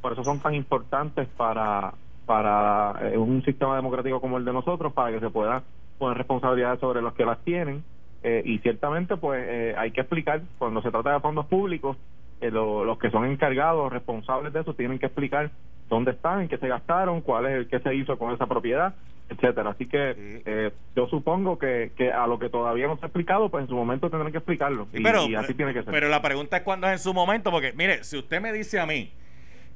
Por 0.00 0.12
eso 0.12 0.22
son 0.22 0.38
tan 0.38 0.54
importantes 0.54 1.26
para, 1.36 1.94
para 2.26 3.10
eh, 3.10 3.18
un 3.18 3.44
sistema 3.44 3.74
democrático 3.74 4.20
como 4.20 4.38
el 4.38 4.44
de 4.44 4.52
nosotros, 4.52 4.92
para 4.92 5.10
que 5.10 5.18
se 5.18 5.30
pueda 5.30 5.64
poner 6.00 6.18
responsabilidades 6.18 6.80
sobre 6.80 7.00
los 7.00 7.14
que 7.14 7.24
las 7.24 7.38
tienen. 7.44 7.84
Eh, 8.24 8.42
y 8.44 8.58
ciertamente, 8.58 9.16
pues 9.16 9.44
eh, 9.48 9.74
hay 9.78 9.92
que 9.92 10.00
explicar, 10.00 10.42
cuando 10.58 10.82
se 10.82 10.90
trata 10.90 11.12
de 11.12 11.20
fondos 11.20 11.46
públicos, 11.46 11.96
los 12.40 12.98
que 12.98 13.10
son 13.10 13.26
encargados, 13.26 13.92
responsables 13.92 14.52
de 14.52 14.60
eso, 14.60 14.74
tienen 14.74 14.98
que 14.98 15.06
explicar 15.06 15.50
dónde 15.90 16.12
están, 16.12 16.40
en 16.40 16.48
qué 16.48 16.56
se 16.56 16.68
gastaron, 16.68 17.20
cuál 17.20 17.46
es 17.46 17.52
el 17.52 17.68
que 17.68 17.80
se 17.80 17.94
hizo 17.94 18.18
con 18.18 18.32
esa 18.32 18.46
propiedad, 18.46 18.94
etcétera. 19.28 19.70
Así 19.70 19.86
que 19.86 20.72
yo 20.96 21.06
supongo 21.08 21.58
que, 21.58 21.92
que 21.98 22.10
a 22.10 22.26
lo 22.26 22.38
que 22.38 22.48
todavía 22.48 22.86
no 22.86 22.96
se 22.96 23.04
ha 23.04 23.08
explicado, 23.08 23.50
pues 23.50 23.64
en 23.64 23.68
su 23.68 23.74
momento 23.74 24.08
tendrán 24.08 24.32
que 24.32 24.38
explicarlo. 24.38 24.88
y, 24.94 25.02
pero, 25.02 25.26
así 25.36 25.52
tiene 25.52 25.74
que 25.74 25.82
ser. 25.82 25.92
Pero 25.92 26.08
la 26.08 26.22
pregunta 26.22 26.56
es 26.56 26.62
cuándo 26.62 26.86
es 26.86 26.94
en 26.94 26.98
su 26.98 27.12
momento, 27.12 27.50
porque 27.50 27.74
mire, 27.74 28.04
si 28.04 28.16
usted 28.16 28.40
me 28.40 28.54
dice 28.54 28.80
a 28.80 28.86
mí 28.86 29.12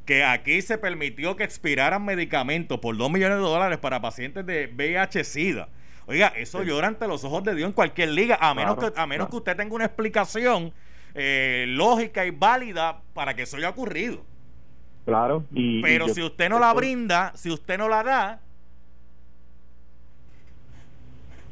que 0.05 0.23
aquí 0.23 0.61
se 0.63 0.79
permitió 0.79 1.37
que 1.37 1.45
expiraran 1.45 2.05
medicamentos 2.05 2.79
por 2.79 2.97
2 2.97 3.11
millones 3.11 3.39
de 3.39 3.45
dólares 3.45 3.79
para 3.79 4.01
pacientes 4.01 4.45
de 4.45 4.69
VIH-Sida. 4.69 5.69
Oiga, 6.07 6.29
eso 6.37 6.63
llora 6.63 6.89
ante 6.89 7.09
los 7.09 7.25
ojos 7.25 7.45
de 7.45 7.55
Dios 7.55 7.69
en 7.69 7.73
cualquier 7.73 8.11
liga, 8.11 8.37
a 8.41 8.55
menos, 8.55 8.77
que, 8.77 8.93
a 8.95 9.07
menos 9.07 9.29
que 9.29 9.37
usted 9.37 9.57
tenga 9.57 9.75
una 9.75 9.87
explicación 9.87 10.73
eh, 11.15 11.65
lógica 11.69 12.27
y 12.27 12.31
válida 12.31 13.01
para 13.15 13.35
que 13.35 13.43
eso 13.43 13.57
haya 13.57 13.71
ocurrido. 13.71 14.23
Claro. 15.07 15.45
Y, 15.53 15.83
Pero 15.83 16.09
si 16.09 16.23
usted 16.23 16.49
no 16.49 16.59
la 16.59 16.73
brinda, 16.73 17.33
si 17.35 17.51
usted 17.51 17.79
no 17.79 17.89
la 17.89 18.03
da... 18.03 18.41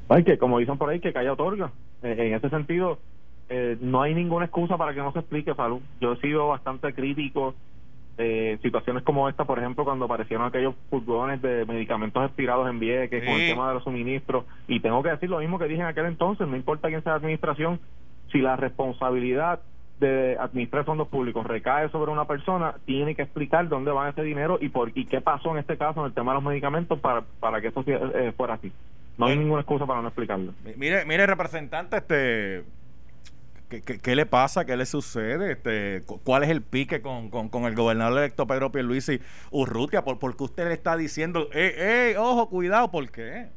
Ay, 0.09 0.25
que 0.25 0.37
como 0.37 0.59
dicen 0.59 0.77
por 0.77 0.91
ahí, 0.91 1.01
que 1.01 1.13
calla 1.13 1.33
otorga. 1.33 1.71
Eh, 2.03 2.17
en 2.19 2.35
ese 2.35 2.51
sentido, 2.51 2.99
eh, 3.49 3.79
no 3.81 4.03
hay 4.03 4.15
ninguna 4.15 4.47
excusa 4.47 4.77
para 4.77 4.93
que 4.93 5.01
no 5.01 5.13
se 5.13 5.21
explique, 5.21 5.55
Salud. 5.55 5.81
Yo 6.01 6.13
he 6.13 6.21
sido 6.21 6.49
bastante 6.49 6.93
crítico 6.93 7.55
eh, 8.23 8.59
situaciones 8.63 9.03
como 9.03 9.29
esta, 9.29 9.45
por 9.45 9.59
ejemplo, 9.59 9.85
cuando 9.85 10.05
aparecieron 10.05 10.47
aquellos 10.47 10.75
furgones 10.91 11.43
de 11.43 11.65
medicamentos 11.65 12.25
expirados 12.25 12.69
en 12.69 12.79
Vieques 12.79 13.25
con 13.25 13.35
el 13.35 13.51
tema 13.51 13.69
de 13.69 13.75
los 13.75 13.85
suministros. 13.85 14.45
Y 14.69 14.81
tengo 14.81 15.03
que 15.03 15.11
decir 15.11 15.29
lo 15.29 15.39
mismo 15.39 15.59
que 15.59 15.67
dije 15.67 15.81
en 15.81 15.89
aquel 15.89 16.07
entonces, 16.07 16.47
no 16.47 16.57
importa 16.57 16.89
quién 16.89 17.03
sea 17.03 17.13
la 17.13 17.19
administración, 17.19 17.81
si 18.31 18.39
la 18.39 18.57
responsabilidad 18.57 19.61
de 19.99 20.37
administrar 20.39 20.85
fondos 20.85 21.09
públicos 21.09 21.47
recae 21.47 21.89
sobre 21.91 22.11
una 22.11 22.27
persona, 22.27 22.75
tiene 22.85 23.15
que 23.15 23.23
explicar 23.23 23.69
dónde 23.69 23.93
va 23.93 24.09
ese 24.09 24.23
dinero 24.23 24.59
y 24.61 24.69
por 24.69 24.91
y 24.95 25.07
qué 25.07 25.21
pasó 25.21 25.53
en 25.53 25.59
este 25.59 25.77
caso 25.77 26.01
en 26.01 26.07
el 26.07 26.13
tema 26.13 26.33
de 26.33 26.37
los 26.37 26.45
medicamentos 26.45 26.99
para, 26.99 27.23
para 27.41 27.61
que 27.61 27.69
eso 27.69 27.85
eh, 27.87 28.33
fuera 28.37 28.55
así. 28.55 28.73
No 29.19 29.27
hay 29.27 29.37
ninguna 29.37 29.61
excusa 29.61 29.87
para 29.87 30.01
no 30.01 30.09
explicarlo. 30.09 30.53
Mire, 30.77 31.05
mire 31.05 31.27
representante, 31.27 31.99
este 31.99 32.65
¿Qué, 33.81 34.17
le 34.17 34.27
pasa? 34.27 34.67
¿Qué 34.67 34.77
le 34.77 34.85
sucede? 34.85 35.53
Este, 35.53 36.03
¿Cuál 36.25 36.43
es 36.43 36.51
el 36.51 36.61
pique 36.61 37.01
con, 37.01 37.31
con, 37.31 37.65
el 37.65 37.75
gobernador 37.75 38.19
electo 38.19 38.47
Pedro 38.47 38.71
Pierluisi 38.71 39.21
Urrutia? 39.51 40.05
¿Por, 40.05 40.19
¿Por 40.19 40.37
qué 40.37 40.45
usted 40.45 40.69
le 40.69 40.75
está 40.75 40.97
diciendo, 40.97 41.49
eh, 41.53 42.13
eh, 42.13 42.17
ojo, 42.19 42.51
cuidado, 42.51 42.91
¿por 42.91 43.11
qué? 43.11 43.49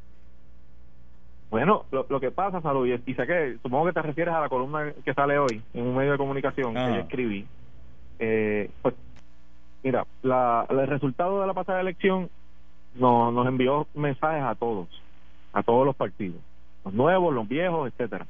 Bueno, 1.50 1.84
lo, 1.90 2.06
lo 2.08 2.20
que 2.20 2.30
pasa, 2.30 2.62
Salud, 2.62 2.86
y, 2.86 3.14
sé 3.14 3.26
que 3.26 3.58
supongo 3.62 3.86
que 3.86 3.92
te 3.92 4.02
refieres 4.02 4.34
a 4.34 4.40
la 4.40 4.48
columna 4.48 4.92
que 5.04 5.14
sale 5.14 5.38
hoy 5.38 5.62
en 5.74 5.86
un 5.86 5.96
medio 5.96 6.12
de 6.12 6.18
comunicación 6.18 6.74
que 6.74 6.80
yo 6.80 6.96
escribí. 6.96 7.46
Eh, 8.18 8.70
pues, 8.80 8.94
mira, 9.82 10.06
la, 10.22 10.66
el 10.70 10.86
resultado 10.86 11.42
de 11.42 11.46
la 11.46 11.54
pasada 11.54 11.80
elección 11.80 12.30
nos, 12.94 13.32
nos 13.34 13.46
envió 13.46 13.86
mensajes 13.94 14.42
a 14.42 14.54
todos, 14.54 14.88
a 15.52 15.62
todos 15.62 15.84
los 15.84 15.94
partidos, 15.94 16.40
los 16.84 16.94
nuevos, 16.94 17.34
los 17.34 17.46
viejos, 17.46 17.88
etcétera 17.88 18.26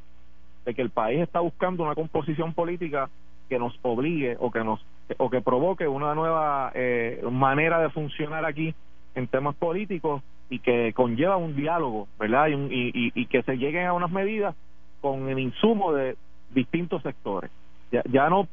de 0.66 0.74
que 0.74 0.82
el 0.82 0.90
país 0.90 1.20
está 1.20 1.40
buscando 1.40 1.84
una 1.84 1.94
composición 1.94 2.52
política 2.52 3.08
que 3.48 3.58
nos 3.58 3.78
obligue 3.82 4.36
o 4.40 4.50
que 4.50 4.64
nos 4.64 4.84
o 5.16 5.30
que 5.30 5.40
provoque 5.40 5.86
una 5.86 6.14
nueva 6.14 6.72
eh, 6.74 7.22
manera 7.30 7.78
de 7.80 7.90
funcionar 7.90 8.44
aquí 8.44 8.74
en 9.14 9.28
temas 9.28 9.54
políticos 9.54 10.22
y 10.50 10.58
que 10.58 10.92
conlleva 10.92 11.36
un 11.36 11.56
diálogo, 11.56 12.08
¿verdad? 12.18 12.48
Y, 12.48 13.12
y, 13.14 13.26
que 13.26 13.42
se 13.42 13.56
lleguen 13.56 13.86
a 13.86 13.92
unas 13.92 14.10
medidas 14.10 14.54
con 15.00 15.28
el 15.28 15.38
insumo 15.38 15.92
de 15.92 16.16
distintos 16.50 17.02
sectores. 17.02 17.50
Ya, 17.90 18.02
ya 18.10 18.28
no 18.28 18.48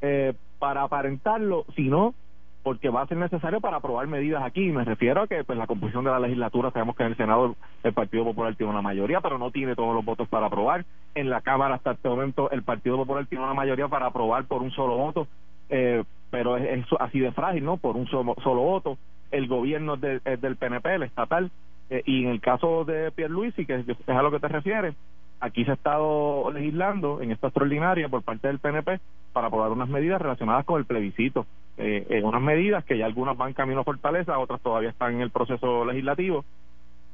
eh, 0.00 0.32
para 0.58 0.82
aparentarlo, 0.82 1.66
sino 1.74 2.14
porque 2.62 2.90
va 2.90 3.02
a 3.02 3.06
ser 3.06 3.16
necesario 3.16 3.60
para 3.60 3.78
aprobar 3.78 4.06
medidas 4.06 4.42
aquí. 4.42 4.70
Me 4.70 4.84
refiero 4.84 5.22
a 5.22 5.26
que 5.26 5.44
pues 5.44 5.58
la 5.58 5.66
composición 5.66 6.04
de 6.04 6.10
la 6.10 6.20
legislatura, 6.20 6.70
sabemos 6.70 6.96
que 6.96 7.04
en 7.04 7.10
el 7.10 7.16
Senado 7.16 7.56
el 7.82 7.92
Partido 7.92 8.24
Popular 8.24 8.54
tiene 8.54 8.72
una 8.72 8.82
mayoría, 8.82 9.20
pero 9.20 9.38
no 9.38 9.50
tiene 9.50 9.74
todos 9.74 9.94
los 9.94 10.04
votos 10.04 10.28
para 10.28 10.46
aprobar. 10.46 10.84
En 11.14 11.30
la 11.30 11.40
Cámara 11.40 11.76
hasta 11.76 11.92
este 11.92 12.08
momento 12.08 12.50
el 12.50 12.62
Partido 12.62 12.96
Popular 12.96 13.26
tiene 13.26 13.44
una 13.44 13.54
mayoría 13.54 13.88
para 13.88 14.06
aprobar 14.06 14.44
por 14.44 14.62
un 14.62 14.70
solo 14.72 14.96
voto, 14.96 15.26
eh, 15.70 16.04
pero 16.30 16.56
es, 16.56 16.84
así 16.98 17.20
de 17.20 17.32
frágil, 17.32 17.64
¿no? 17.64 17.76
Por 17.78 17.96
un 17.96 18.06
solo, 18.08 18.34
voto. 18.34 18.98
El 19.30 19.46
gobierno 19.46 19.94
es, 19.94 20.40
del 20.40 20.56
PNP, 20.56 20.94
el 20.94 21.02
estatal, 21.04 21.50
eh, 21.88 22.02
y 22.04 22.24
en 22.24 22.30
el 22.30 22.40
caso 22.40 22.84
de 22.84 23.10
Pierluisi, 23.12 23.64
que 23.64 23.84
es 23.86 24.08
a 24.08 24.22
lo 24.22 24.30
que 24.30 24.40
te 24.40 24.48
refieres, 24.48 24.94
aquí 25.40 25.64
se 25.64 25.70
ha 25.70 25.74
estado 25.74 26.50
legislando 26.52 27.20
en 27.20 27.32
esta 27.32 27.48
extraordinaria 27.48 28.08
por 28.08 28.22
parte 28.22 28.48
del 28.48 28.58
PNP 28.58 29.00
para 29.32 29.46
aprobar 29.46 29.70
unas 29.70 29.88
medidas 29.88 30.20
relacionadas 30.20 30.64
con 30.64 30.78
el 30.78 30.84
plebiscito. 30.84 31.46
Eh, 31.82 32.20
unas 32.22 32.42
medidas 32.42 32.84
que 32.84 32.98
ya 32.98 33.06
algunas 33.06 33.36
van 33.36 33.54
camino 33.54 33.80
a 33.80 33.84
fortaleza, 33.84 34.38
otras 34.38 34.60
todavía 34.60 34.90
están 34.90 35.14
en 35.14 35.20
el 35.22 35.30
proceso 35.30 35.84
legislativo, 35.84 36.44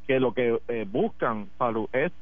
que 0.06 0.18
lo 0.18 0.32
que 0.32 0.58
eh, 0.68 0.86
buscan, 0.90 1.46
Salud, 1.58 1.88
es 1.92 2.12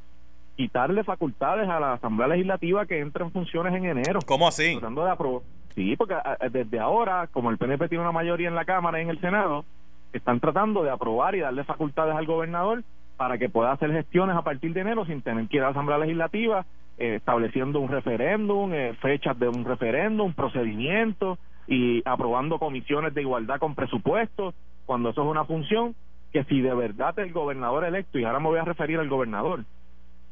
quitarle 0.56 1.04
facultades 1.04 1.68
a 1.68 1.80
la 1.80 1.94
Asamblea 1.94 2.28
Legislativa 2.28 2.86
que 2.86 3.00
entre 3.00 3.24
en 3.24 3.32
funciones 3.32 3.74
en 3.74 3.86
enero. 3.86 4.20
¿Cómo 4.26 4.46
así? 4.46 4.72
Tratando 4.78 5.04
de 5.04 5.40
Sí, 5.74 5.96
porque 5.96 6.14
desde 6.52 6.78
ahora, 6.78 7.28
como 7.32 7.50
el 7.50 7.58
PNP 7.58 7.88
tiene 7.88 8.02
una 8.02 8.12
mayoría 8.12 8.46
en 8.46 8.54
la 8.54 8.64
Cámara 8.64 9.00
y 9.00 9.02
en 9.02 9.10
el 9.10 9.20
Senado, 9.20 9.64
están 10.12 10.38
tratando 10.38 10.84
de 10.84 10.90
aprobar 10.90 11.34
y 11.34 11.40
darle 11.40 11.64
facultades 11.64 12.14
al 12.14 12.26
gobernador 12.26 12.84
para 13.16 13.38
que 13.38 13.48
pueda 13.48 13.72
hacer 13.72 13.90
gestiones 13.92 14.36
a 14.36 14.42
partir 14.42 14.72
de 14.72 14.80
enero 14.80 15.04
sin 15.06 15.22
tener 15.22 15.48
que 15.48 15.56
ir 15.56 15.62
a 15.62 15.66
la 15.66 15.70
Asamblea 15.70 15.98
Legislativa, 15.98 16.64
eh, 16.98 17.16
estableciendo 17.16 17.80
un 17.80 17.88
referéndum, 17.88 18.72
eh, 18.72 18.94
fechas 19.00 19.38
de 19.38 19.48
un 19.48 19.64
referéndum, 19.64 20.32
procedimientos 20.32 21.38
y 21.66 22.02
aprobando 22.04 22.58
comisiones 22.58 23.14
de 23.14 23.22
igualdad 23.22 23.58
con 23.58 23.74
presupuestos, 23.74 24.54
cuando 24.86 25.10
eso 25.10 25.22
es 25.22 25.28
una 25.28 25.44
función 25.44 25.94
que 26.32 26.44
si 26.44 26.60
de 26.60 26.74
verdad 26.74 27.18
el 27.18 27.32
gobernador 27.32 27.84
electo, 27.84 28.18
y 28.18 28.24
ahora 28.24 28.40
me 28.40 28.48
voy 28.48 28.58
a 28.58 28.64
referir 28.64 28.98
al 28.98 29.08
gobernador, 29.08 29.64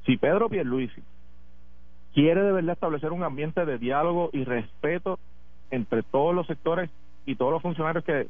si 0.05 0.17
Pedro 0.17 0.49
Pierluisi 0.49 1.03
quiere 2.13 2.43
de 2.43 2.53
verdad 2.53 2.75
establecer 2.75 3.13
un 3.13 3.23
ambiente 3.23 3.65
de 3.65 3.79
diálogo 3.79 4.31
y 4.33 4.45
respeto 4.45 5.19
entre 5.71 6.03
todos 6.03 6.35
los 6.35 6.47
sectores 6.47 6.91
y 7.25 7.37
todos 7.37 7.53
los 7.53 7.63
funcionarios 7.63 8.05
que 8.05 8.27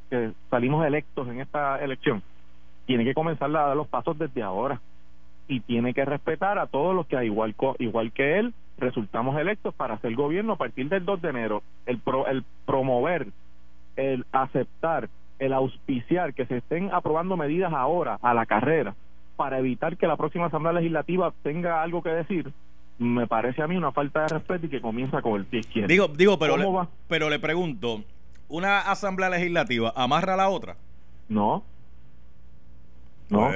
salimos 0.50 0.86
electos 0.86 1.26
en 1.28 1.40
esta 1.40 1.82
elección, 1.82 2.22
tiene 2.86 3.04
que 3.04 3.14
comenzar 3.14 3.48
a 3.50 3.68
dar 3.68 3.76
los 3.76 3.88
pasos 3.88 4.18
desde 4.18 4.42
ahora 4.42 4.80
y 5.48 5.60
tiene 5.60 5.94
que 5.94 6.04
respetar 6.04 6.58
a 6.58 6.66
todos 6.66 6.94
los 6.94 7.06
que 7.06 7.24
igual 7.24 7.54
igual 7.78 8.12
que 8.12 8.38
él 8.38 8.54
resultamos 8.82 9.38
electos 9.38 9.74
para 9.74 9.94
hacer 9.94 10.14
gobierno 10.14 10.54
a 10.54 10.56
partir 10.56 10.88
del 10.88 11.04
2 11.04 11.22
de 11.22 11.28
enero 11.28 11.62
el 11.86 12.00
el 12.28 12.44
promover 12.66 13.28
el 13.96 14.26
aceptar 14.32 15.08
el 15.38 15.52
auspiciar 15.52 16.34
que 16.34 16.46
se 16.46 16.58
estén 16.58 16.90
aprobando 16.92 17.36
medidas 17.36 17.72
ahora 17.72 18.18
a 18.22 18.34
la 18.34 18.46
carrera 18.46 18.94
para 19.36 19.58
evitar 19.58 19.96
que 19.96 20.06
la 20.06 20.16
próxima 20.16 20.46
Asamblea 20.46 20.74
Legislativa 20.74 21.32
tenga 21.42 21.82
algo 21.82 22.02
que 22.02 22.10
decir, 22.10 22.52
me 22.98 23.26
parece 23.26 23.62
a 23.62 23.66
mí 23.66 23.76
una 23.76 23.90
falta 23.90 24.22
de 24.22 24.28
respeto 24.28 24.66
y 24.66 24.68
que 24.68 24.80
comienza 24.80 25.20
con 25.22 25.40
el 25.40 25.46
pie 25.46 25.60
izquierdo. 25.60 25.88
Digo, 25.88 26.08
digo 26.08 26.38
pero, 26.38 26.56
le, 26.56 26.66
pero 27.08 27.28
le 27.28 27.38
pregunto, 27.38 28.02
¿una 28.48 28.80
Asamblea 28.80 29.30
Legislativa 29.30 29.92
amarra 29.96 30.34
a 30.34 30.36
la 30.36 30.48
otra? 30.48 30.76
No. 31.28 31.64
No. 33.30 33.50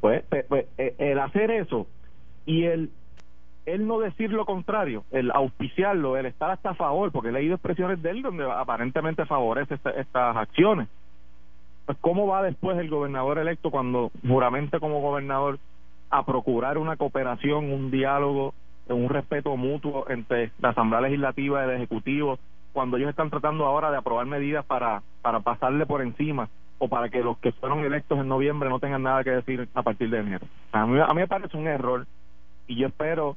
Pues, 0.00 0.24
pues, 0.28 0.44
pues 0.46 0.66
eh, 0.76 0.94
el 0.98 1.18
hacer 1.20 1.50
eso 1.52 1.86
y 2.44 2.64
el 2.64 2.90
él 3.66 3.86
no 3.86 4.00
decir 4.00 4.32
lo 4.32 4.44
contrario, 4.44 5.04
el 5.10 5.30
auspiciarlo, 5.30 6.16
el 6.16 6.26
estar 6.26 6.50
hasta 6.50 6.70
a 6.70 6.74
favor, 6.74 7.12
porque 7.12 7.28
he 7.28 7.32
leído 7.32 7.54
expresiones 7.54 8.02
de 8.02 8.10
él 8.10 8.22
donde 8.22 8.50
aparentemente 8.50 9.24
favorece 9.26 9.74
estas 9.74 10.36
acciones. 10.36 10.88
Pues 11.86 11.98
cómo 12.00 12.26
va 12.26 12.42
después 12.42 12.78
el 12.78 12.90
gobernador 12.90 13.38
electo 13.38 13.70
cuando 13.70 14.10
juramente 14.26 14.80
como 14.80 15.00
gobernador 15.00 15.58
a 16.10 16.24
procurar 16.24 16.78
una 16.78 16.96
cooperación, 16.96 17.72
un 17.72 17.90
diálogo, 17.90 18.54
un 18.88 19.08
respeto 19.08 19.56
mutuo 19.56 20.06
entre 20.08 20.50
la 20.60 20.70
Asamblea 20.70 21.00
Legislativa 21.00 21.60
y 21.60 21.68
el 21.68 21.76
Ejecutivo, 21.76 22.38
cuando 22.72 22.96
ellos 22.96 23.10
están 23.10 23.30
tratando 23.30 23.66
ahora 23.66 23.90
de 23.90 23.96
aprobar 23.96 24.26
medidas 24.26 24.64
para, 24.64 25.02
para 25.22 25.40
pasarle 25.40 25.86
por 25.86 26.02
encima 26.02 26.48
o 26.78 26.88
para 26.88 27.08
que 27.08 27.22
los 27.22 27.38
que 27.38 27.52
fueron 27.52 27.84
electos 27.84 28.18
en 28.18 28.28
noviembre 28.28 28.68
no 28.68 28.80
tengan 28.80 29.04
nada 29.04 29.22
que 29.22 29.30
decir 29.30 29.68
a 29.74 29.82
partir 29.82 30.10
de 30.10 30.18
enero. 30.18 30.46
A 30.72 30.82
a 30.82 30.86
mí 30.86 31.20
me 31.20 31.28
parece 31.28 31.56
un 31.56 31.68
error 31.68 32.06
y 32.66 32.76
yo 32.76 32.88
espero 32.88 33.36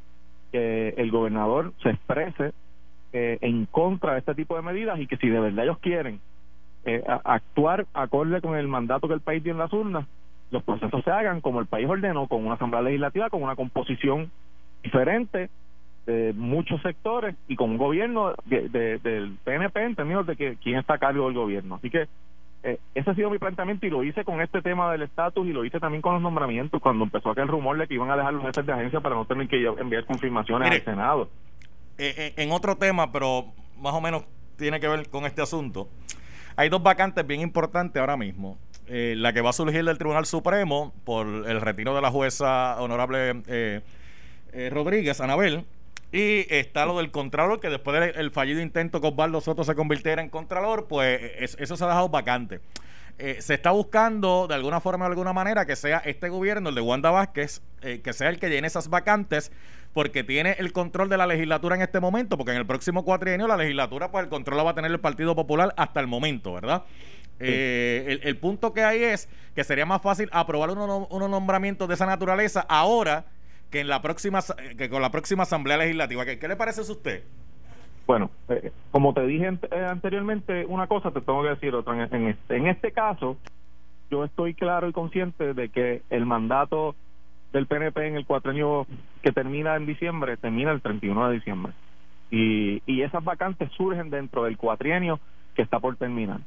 que 0.56 0.94
el 0.96 1.12
gobernador 1.12 1.74
se 1.84 1.90
exprese 1.90 2.54
eh, 3.12 3.38
en 3.42 3.66
contra 3.66 4.14
de 4.14 4.20
este 4.20 4.36
tipo 4.36 4.56
de 4.56 4.62
medidas 4.62 4.98
y 5.02 5.06
que 5.06 5.18
si 5.18 5.28
de 5.28 5.42
verdad 5.42 5.66
ellos 5.66 5.80
quieren 5.80 6.22
eh, 6.86 7.04
actuar 7.26 7.86
acorde 7.94 8.40
con 8.40 8.56
el 8.56 8.70
mandato 8.70 9.10
que 9.10 9.16
el 9.16 9.20
país 9.20 9.44
tiene 9.44 9.58
en 9.58 9.64
las 9.64 9.74
urnas, 9.74 10.06
los 10.52 10.64
procesos 10.64 11.04
se 11.04 11.12
hagan 11.12 11.42
como 11.42 11.60
el 11.60 11.66
país 11.66 11.90
ordenó, 11.90 12.28
con 12.28 12.46
una 12.46 12.56
asamblea 12.56 12.84
legislativa, 12.84 13.30
con 13.30 13.44
una 13.44 13.58
composición 13.58 14.32
diferente 14.82 15.50
de 16.06 16.32
muchos 16.34 16.82
sectores 16.82 17.36
y 17.50 17.58
con 17.58 17.72
un 17.72 17.78
gobierno 17.78 18.34
del 18.46 19.38
PNP 19.44 19.84
en 19.84 19.96
términos 19.96 20.26
de 20.26 20.38
que 20.38 20.56
quién 20.64 20.78
está 20.78 20.94
a 20.94 21.00
cargo 21.00 21.26
del 21.26 21.34
gobierno. 21.34 21.76
Así 21.76 21.90
que 21.90 22.08
eh, 22.66 22.80
ese 22.96 23.12
ha 23.12 23.14
sido 23.14 23.30
mi 23.30 23.38
planteamiento 23.38 23.86
y 23.86 23.92
lo 23.92 24.04
hice 24.04 24.26
con 24.26 24.42
este 24.42 24.60
tema 24.60 24.92
del 24.92 25.04
estatus 25.04 25.46
y 25.46 25.54
lo 25.54 25.64
hice 25.66 25.80
también 25.80 26.02
con 26.02 26.14
los 26.14 26.22
nombramientos 26.24 26.82
cuando 26.82 27.04
empezó 27.04 27.30
aquel 27.30 27.48
rumor 27.48 27.78
de 27.78 27.88
que 27.88 27.94
iban 27.94 28.10
a 28.10 28.18
dejar 28.18 28.34
los 28.34 28.44
jefes 28.44 28.66
de 28.66 28.74
agencia 28.74 29.02
para 29.02 29.14
no 29.14 29.26
tener 29.26 29.48
que 29.48 29.64
enviar 29.78 30.04
confirmaciones 30.06 30.72
al 30.72 30.84
Senado. 30.84 31.30
Eh, 32.00 32.16
eh, 32.18 32.34
en 32.38 32.52
otro 32.52 32.76
tema, 32.76 33.12
pero 33.12 33.54
más 33.78 33.94
o 33.94 34.02
menos 34.02 34.24
tiene 34.58 34.80
que 34.80 34.88
ver 34.88 35.08
con 35.10 35.28
este 35.28 35.44
asunto, 35.44 35.90
hay 36.56 36.70
dos 36.70 36.82
vacantes 36.82 37.28
bien 37.28 37.42
importantes 37.42 38.00
ahora 38.00 38.18
mismo. 38.18 38.58
la 38.88 39.32
que 39.32 39.42
va 39.42 39.52
a 39.52 39.54
surgir 39.54 39.86
del 39.86 40.00
Tribunal 40.00 40.26
Supremo 40.26 40.92
por 41.04 41.28
el 41.28 41.62
retiro 41.62 41.94
de 41.94 42.02
la 42.02 42.10
jueza 42.10 42.82
honorable 42.82 43.84
Rodríguez, 44.72 45.22
Anabel, 45.22 45.66
y 46.16 46.48
está 46.50 46.86
lo 46.86 46.98
del 46.98 47.12
Contralor, 47.12 47.60
que 47.60 47.70
después 47.70 48.16
del 48.16 48.32
fallido 48.32 48.62
intento 48.62 49.02
que 49.02 49.08
Osvaldo 49.08 49.42
Soto 49.42 49.66
se 49.66 49.76
convirtiera 49.76 50.22
en 50.22 50.30
Contralor, 50.30 50.88
pues 50.88 51.58
eso 51.60 51.76
se 51.76 51.84
ha 51.84 51.88
dejado 51.88 52.08
vacante. 52.08 52.62
Eh, 53.18 53.42
se 53.42 53.54
está 53.54 53.72
buscando 53.72 54.48
de 54.48 54.56
alguna 54.56 54.80
forma 54.80 55.06
o 55.06 55.10
de 55.10 55.12
alguna 55.12 55.34
manera 55.34 55.66
que 55.66 55.76
sea 55.76 55.98
este 56.00 56.30
gobierno, 56.30 56.70
el 56.70 56.76
de 56.76 56.80
Wanda 56.80 57.12
Vázquez, 57.12 57.62
eh, 57.82 58.00
que 58.02 58.14
sea 58.14 58.30
el 58.30 58.40
que 58.40 58.50
llene 58.50 58.68
esas 58.68 58.88
vacantes, 58.88 59.52
porque 59.92 60.24
tiene 60.24 60.56
el 60.58 60.72
control 60.72 61.10
de 61.10 61.18
la 61.18 61.28
legislatura 61.28 61.76
en 61.76 61.82
este 61.82 62.00
momento, 62.00 62.38
porque 62.38 62.52
en 62.52 62.58
el 62.60 62.66
próximo 62.66 63.04
cuatrienio 63.04 63.46
la 63.46 63.58
legislatura, 63.58 64.10
pues 64.10 64.24
el 64.24 64.30
control 64.30 64.56
la 64.56 64.64
va 64.64 64.72
a 64.72 64.76
tener 64.76 64.92
el 64.92 65.02
Partido 65.02 65.36
Popular 65.36 65.74
hasta 65.76 66.00
el 66.00 66.08
momento, 66.08 66.54
¿verdad? 66.54 66.84
Eh, 67.42 68.20
el, 68.24 68.38
punto 68.38 68.72
que 68.72 68.86
hay 68.86 69.04
es 69.04 69.28
que 69.54 69.66
sería 69.66 69.86
más 69.86 70.02
fácil 70.02 70.30
aprobar 70.32 70.70
unos 70.70 71.30
nombramientos 71.30 71.90
de 71.90 71.96
esa 71.96 72.06
naturaleza 72.06 72.66
ahora 72.70 73.26
que 73.70 73.82
en 73.82 73.88
la 73.88 74.02
próxima 74.02 74.40
que 74.78 74.90
con 74.90 75.02
la 75.02 75.12
próxima 75.12 75.44
asamblea 75.44 75.78
legislativa. 75.78 76.26
¿Qué, 76.26 76.48
le 76.48 76.56
parece 76.56 76.82
a 76.82 76.84
usted? 76.84 77.24
Bueno, 78.08 78.30
eh, 78.50 78.72
como 78.92 79.14
te 79.14 79.26
dije 79.26 79.58
eh, 79.72 79.86
anteriormente, 79.90 80.66
una 80.66 80.88
cosa 80.88 81.12
te 81.12 81.22
tengo 81.22 81.42
que 81.44 81.50
decir 81.50 81.74
otra. 81.74 82.08
En, 82.12 82.28
este, 82.28 82.56
en 82.56 82.68
este 82.68 82.92
caso, 82.92 83.38
yo 84.12 84.24
estoy 84.24 84.54
claro 84.54 84.88
y 84.88 84.94
consciente 84.94 85.54
de 85.54 85.70
que 85.70 86.04
el 86.10 86.26
mandato 86.26 86.96
del 87.52 87.68
PNP 87.68 88.08
en 88.08 88.16
el 88.16 88.26
cuatrenio 88.26 88.86
que 89.22 89.32
termina 89.32 89.76
en 89.76 89.86
diciembre 89.86 90.38
termina 90.38 90.72
el 90.72 90.82
31 90.82 91.30
de 91.30 91.36
diciembre. 91.36 91.74
Y, 92.30 92.84
y 92.86 93.02
esas 93.02 93.24
vacantes 93.24 93.72
surgen 93.72 94.10
dentro 94.10 94.44
del 94.44 94.58
cuatrienio 94.58 95.20
que 95.56 95.62
está 95.62 95.80
por 95.80 95.96
terminar. 95.96 96.42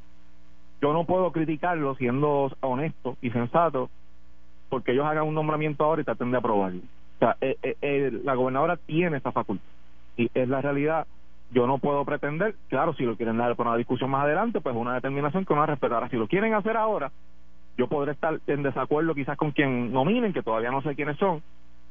Yo 0.81 0.93
no 0.93 1.05
puedo 1.05 1.33
criticarlo 1.33 1.97
siendo 1.97 2.53
honesto 2.61 3.17
y 3.21 3.31
sensato 3.31 3.91
porque 4.69 4.93
ellos 4.93 5.07
hagan 5.07 5.27
un 5.27 5.35
nombramiento 5.35 5.85
ahora 5.85 6.03
y 6.03 6.05
traten 6.05 6.31
de 6.31 6.39
aprobarlo. 6.39 6.83
O 7.19 7.21
sea, 7.21 7.37
eh, 7.41 7.57
eh, 7.63 7.77
eh, 7.83 8.13
la 8.23 8.35
gobernadora 8.35 8.77
tiene 8.77 9.17
esa 9.17 9.33
facultad 9.33 9.65
y 10.17 10.31
es 10.33 10.49
la 10.49 10.61
realidad. 10.61 11.07
Yo 11.51 11.67
no 11.67 11.79
puedo 11.79 12.05
pretender, 12.05 12.55
claro, 12.69 12.95
si 12.95 13.05
lo 13.05 13.17
quieren 13.17 13.39
dar 13.39 13.57
para 13.57 13.71
una 13.71 13.79
discusión 13.79 14.11
más 14.11 14.25
adelante, 14.25 14.61
pues 14.61 14.77
una 14.77 14.95
determinación 14.95 15.45
que 15.45 15.53
uno 15.53 15.67
respetará. 15.67 16.09
Si 16.11 16.17
lo 16.17 16.29
quieren 16.29 16.55
hacer 16.55 16.77
ahora, 16.77 17.11
yo 17.77 17.89
podré 17.89 18.13
estar 18.13 18.39
en 18.47 18.63
desacuerdo 18.63 19.15
quizás 19.15 19.37
con 19.37 19.51
quien 19.51 19.93
nominen, 19.93 20.33
que 20.33 20.43
todavía 20.43 20.71
no 20.71 20.83
sé 20.83 20.95
quiénes 20.95 21.17
son, 21.17 21.43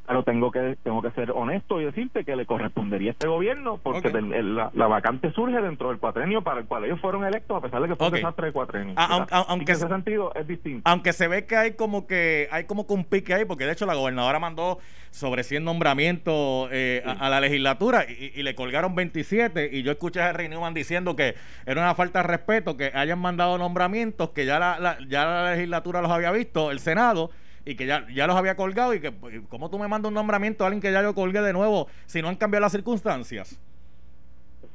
pero 0.07 0.23
tengo 0.23 0.51
que 0.51 0.77
tengo 0.83 1.01
que 1.01 1.11
ser 1.11 1.31
honesto 1.31 1.81
y 1.81 1.85
decirte 1.85 2.23
que 2.23 2.35
le 2.37 2.45
correspondería 2.45 3.09
a 3.09 3.11
este 3.11 3.27
gobierno 3.27 3.77
porque 3.83 4.09
la, 4.09 4.87
vacante 4.87 5.33
surge 5.33 5.61
dentro 5.61 5.89
del 5.89 5.99
cuatrenio 5.99 6.41
para 6.41 6.61
el 6.61 6.65
cual 6.65 6.85
ellos 6.85 6.99
fueron 7.01 7.25
electos 7.25 7.57
a 7.57 7.61
pesar 7.61 7.81
de 7.81 7.89
que 7.89 7.95
fue 7.97 8.07
un 8.07 8.13
desastre 8.13 8.47
de 8.47 8.53
cuatrenio 8.53 8.93
aunque 8.97 9.73
en 9.73 9.77
ese 9.77 9.87
sentido 9.89 10.33
es 10.33 10.47
distinto. 10.47 10.89
aunque 10.89 11.11
se 11.11 11.27
ve 11.27 11.45
que 11.45 11.57
hay 11.57 11.71
como 11.73 12.07
que 12.07 12.47
hay 12.51 12.63
como 12.63 12.87
que 12.87 12.93
un 12.93 13.03
pique 13.03 13.33
ahí 13.33 13.43
porque 13.43 13.65
de 13.65 13.73
hecho 13.73 13.85
la 13.85 13.95
gobernadora 13.95 14.39
mandó 14.39 14.79
sobre 15.11 15.43
100 15.43 15.65
nombramientos 15.65 16.69
eh, 16.71 17.03
a, 17.05 17.29
la 17.29 17.41
legislatura 17.41 18.05
y, 18.07 18.43
le 18.43 18.55
colgaron 18.55 18.95
27 18.95 19.69
y 19.73 19.83
yo 19.83 19.91
escuché 19.91 20.21
a 20.21 20.31
Rey 20.31 20.47
Newman 20.47 20.73
diciendo 20.73 21.15
que 21.15 21.35
era 21.65 21.81
una 21.81 21.95
falta 21.95 22.21
de 22.21 22.27
respeto 22.27 22.77
que 22.77 22.91
hayan 22.93 23.19
mandado 23.19 23.57
nombramientos 23.57 24.29
que 24.29 24.45
ya 24.45 24.59
la, 24.59 24.97
ya 25.09 25.25
la 25.25 25.51
legislatura 25.51 26.01
los 26.01 26.11
había 26.11 26.31
visto 26.31 26.71
el 26.71 26.79
senado 26.79 27.31
y 27.67 27.75
que 27.75 27.85
ya, 27.85 28.07
ya 28.09 28.27
los 28.27 28.35
había 28.37 28.55
colgado 28.55 28.93
y 28.93 29.01
que, 29.01 29.11
pues, 29.11 29.41
¿cómo 29.49 29.69
tú 29.69 29.77
me 29.77 29.89
mandas 29.89 30.07
un 30.07 30.15
nombramiento 30.15 30.63
a 30.63 30.67
alguien 30.67 30.81
que 30.81 30.91
ya 30.91 31.01
yo 31.01 31.13
colgué 31.13 31.41
de 31.41 31.51
nuevo 31.51 31.87
si 32.05 32.21
no 32.21 32.29
han 32.29 32.37
cambiado 32.37 32.61
las 32.61 32.71
circunstancias? 32.71 33.59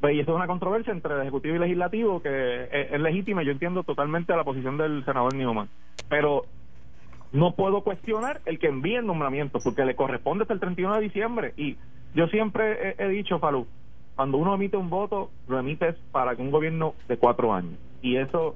Pues, 0.01 0.15
y 0.15 0.21
eso 0.21 0.33
es 0.33 0.37
una 0.37 0.47
controversia 0.47 0.93
entre 0.93 1.15
el 1.15 1.23
Ejecutivo 1.23 1.55
y 1.55 1.57
el 1.57 1.63
Legislativo 1.63 2.21
que 2.21 2.69
es, 2.71 3.01
legítima. 3.01 3.43
Yo 3.43 3.53
entiendo 3.53 3.83
totalmente 3.83 4.37
la 4.37 4.45
posición 4.45 4.77
del 4.77 5.05
senador 5.07 5.35
Newman. 5.35 5.71
Pero 6.11 6.43
no 7.33 7.55
puedo 7.55 7.83
cuestionar 7.83 8.43
el 8.45 8.59
que 8.59 8.67
envíe 8.67 8.97
el 8.97 9.07
nombramiento 9.07 9.59
porque 9.61 9.87
le 9.87 9.97
corresponde 9.97 10.43
hasta 10.43 10.53
el 10.53 10.61
31 10.61 10.97
de 10.97 11.01
diciembre. 11.01 11.55
Y 11.57 11.79
yo 12.15 12.27
siempre 12.27 12.95
he, 12.99 13.05
he 13.05 13.09
dicho, 13.09 13.39
Falú, 13.39 13.67
cuando 14.17 14.37
uno 14.37 14.55
emite 14.55 14.77
un 14.77 14.91
voto, 14.91 15.31
lo 15.49 15.59
emites 15.59 15.97
para 16.11 16.33
un 16.33 16.51
gobierno 16.51 16.95
de 17.09 17.17
cuatro 17.17 17.55
años. 17.55 17.79
Y 18.03 18.17
eso 18.17 18.55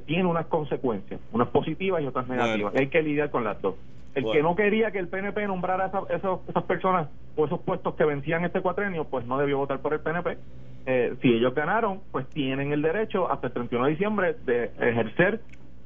tiene 0.00 0.24
unas 0.24 0.46
consecuencias, 0.46 1.20
unas 1.32 1.48
positivas 1.48 2.02
y 2.02 2.06
otras 2.06 2.28
negativas. 2.28 2.74
Hay 2.74 2.88
que 2.88 3.02
lidiar 3.02 3.30
con 3.30 3.44
las 3.44 3.60
dos. 3.60 3.74
El 4.14 4.24
que 4.32 4.42
no 4.42 4.56
quería 4.56 4.90
que 4.92 4.98
el 4.98 5.08
PNP 5.08 5.46
nombrara 5.46 5.92
a 5.92 6.14
esas, 6.14 6.64
personas 6.64 7.08
o 7.36 7.44
esos 7.44 7.60
puestos 7.60 7.94
que 7.96 8.04
vencían 8.04 8.44
este 8.44 8.62
cuatrenio, 8.62 9.04
pues 9.04 9.26
no 9.26 9.36
debió 9.36 9.58
votar 9.58 9.80
por 9.80 9.92
el 9.92 10.00
PNP. 10.00 10.38
Eh, 10.86 11.14
si 11.20 11.34
ellos 11.34 11.54
ganaron, 11.54 12.00
pues 12.12 12.26
tienen 12.28 12.72
el 12.72 12.80
derecho 12.80 13.30
hasta 13.30 13.48
el 13.48 13.52
31 13.52 13.84
de 13.84 13.90
diciembre 13.90 14.36
de 14.46 14.70
ejercer 14.80 15.40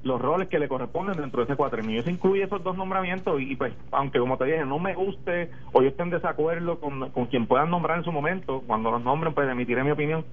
los 0.05 0.21
roles 0.21 0.49
que 0.49 0.61
le 0.61 0.69
corresponden 0.69 1.17
dentro 1.17 1.41
de 1.41 1.47
ese 1.47 1.57
cuatrenio. 1.57 1.97
Y 1.97 1.99
eso 1.99 2.11
incluye 2.11 2.45
esos 2.45 2.63
dos 2.63 2.77
nombramientos 2.77 3.41
y, 3.41 3.57
pues, 3.57 3.73
aunque 3.91 4.21
como 4.21 4.39
te 4.39 4.45
dije, 4.45 4.65
no 4.65 4.79
me 4.79 4.95
guste 4.95 5.51
o 5.73 5.83
yo 5.83 5.89
esté 5.89 6.05
en 6.05 6.11
desacuerdo 6.11 6.79
con, 6.79 7.11
con 7.11 7.27
quien 7.27 7.47
puedan 7.47 7.71
nombrar 7.71 7.99
en 7.99 8.05
su 8.05 8.13
momento, 8.13 8.63
cuando 8.65 8.93
los 8.93 9.03
nombren, 9.03 9.35
pues 9.35 9.49
emitiré 9.49 9.83
mi 9.83 9.91
opinión 9.91 10.25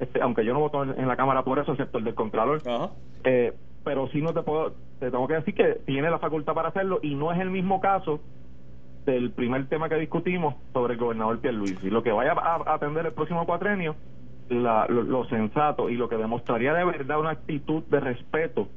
este, 0.00 0.20
aunque 0.20 0.44
yo 0.44 0.52
no 0.52 0.60
voto 0.60 0.82
en, 0.82 1.08
la 1.08 1.16
Cámara 1.16 1.42
por 1.42 1.58
eso, 1.58 1.72
excepto 1.72 1.98
el 1.98 2.04
del 2.04 2.14
Contralor. 2.14 2.62
Eh, 3.24 3.52
pero 3.84 4.08
sí 4.08 4.20
no 4.20 4.34
te 4.34 4.42
puedo, 4.42 4.74
te 5.00 5.10
tengo 5.10 5.26
que 5.26 5.34
decir 5.34 5.54
que 5.54 5.80
tiene 5.86 6.10
la 6.10 6.18
facultad 6.18 6.54
para 6.54 6.68
hacerlo 6.68 7.00
y 7.02 7.14
no 7.14 7.32
es 7.32 7.40
el 7.40 7.50
mismo 7.50 7.80
caso 7.80 8.20
del 9.06 9.30
primer 9.30 9.66
tema 9.68 9.88
que 9.88 9.94
discutimos 9.94 10.54
sobre 10.72 10.94
el 10.94 11.00
gobernador 11.00 11.38
Pierluisi. 11.40 11.88
Lo 11.88 12.02
que 12.02 12.12
vaya 12.12 12.32
a, 12.32 12.74
atender 12.74 13.06
el 13.06 13.12
próximo 13.12 13.46
cuatrenio, 13.46 13.96
lo, 14.50 15.24
sensato 15.28 15.88
y 15.88 15.96
lo 15.96 16.08
que 16.08 16.16
demostraría 16.16 16.74
de 16.74 16.84
verdad 16.84 17.18
una 17.18 17.30
actitud 17.30 17.82
de 17.84 18.00
respeto 18.00 18.68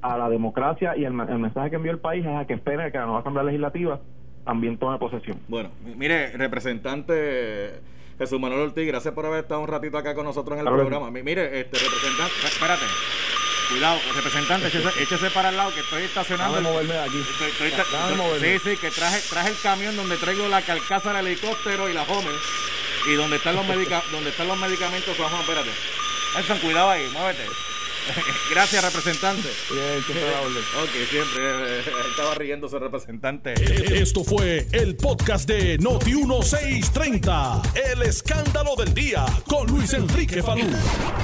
a 0.00 0.16
la 0.16 0.30
democracia 0.30 0.96
y 0.96 1.04
el, 1.04 1.12
mensaje 1.12 1.70
que 1.70 1.76
envió 1.76 1.92
el 1.92 1.98
país 1.98 2.24
es 2.24 2.34
a 2.34 2.46
que 2.46 2.54
espere 2.54 2.90
que 2.90 2.98
la 2.98 3.04
nueva 3.04 3.20
Asamblea 3.20 3.44
Legislativa 3.44 4.00
también 4.44 4.78
tome 4.78 4.96
posesión. 4.98 5.38
Bueno, 5.48 5.70
mire, 5.96 6.34
representante 6.36 7.80
Jesús 8.18 8.40
Manuel 8.40 8.62
Ortiz, 8.62 8.86
gracias 8.86 9.14
por 9.14 9.24
haber 9.26 9.44
estado 9.44 9.60
un 9.60 9.68
ratito 9.68 9.96
acá 9.96 10.14
con 10.14 10.24
nosotros 10.24 10.58
en 10.58 10.66
el 10.66 10.72
programa. 10.72 11.10
Mire, 11.10 11.60
este 11.60 11.78
representante, 11.78 12.34
espérate. 12.46 12.84
Cuidado, 13.68 14.00
representante, 14.14 14.66
échese, 14.66 15.30
para 15.30 15.50
el 15.50 15.56
lado 15.56 15.72
que 15.74 15.80
estoy 15.80 16.02
estacionando. 16.02 16.56
Déjame 16.56 16.72
moverme 16.72 16.94
de 16.94 17.00
aquí. 17.00 17.22
sí, 18.40 18.70
sí, 18.70 18.76
que 18.78 18.90
traje, 18.90 19.20
traje 19.28 19.50
el 19.50 19.60
camión 19.60 19.94
donde 19.94 20.16
traigo 20.16 20.48
la 20.48 20.62
carcasa 20.62 21.12
del 21.12 21.26
helicóptero 21.26 21.88
y 21.88 21.92
la 21.92 22.02
Homer. 22.02 22.34
Y 23.06 23.14
donde 23.14 23.36
están 23.36 23.54
los, 23.54 23.66
medica 23.66 24.02
donde 24.10 24.30
están 24.30 24.48
los 24.48 24.58
medicamentos, 24.58 25.16
vamos, 25.18 25.40
espérate. 25.40 25.70
Edson, 26.38 26.58
cuidado 26.58 26.90
ahí, 26.90 27.08
muévete. 27.12 27.44
Gracias, 28.50 28.82
representante. 28.84 29.48
Bien, 29.70 30.02
siempre 30.04 30.30
la 30.30 30.40
orden. 30.40 30.62
Ok, 30.82 30.90
siempre. 31.10 31.78
eh, 31.78 31.82
Estaba 32.10 32.34
riendo 32.34 32.68
su 32.68 32.78
representante. 32.78 33.54
Esto 34.00 34.24
fue 34.24 34.66
el 34.72 34.96
podcast 34.96 35.48
de 35.48 35.78
Noti 35.78 36.14
1630. 36.14 37.62
El 37.92 38.02
escándalo 38.02 38.74
del 38.76 38.92
día 38.94 39.26
con 39.46 39.66
Luis 39.68 39.92
Enrique 39.92 40.42
Falú. 40.42 40.66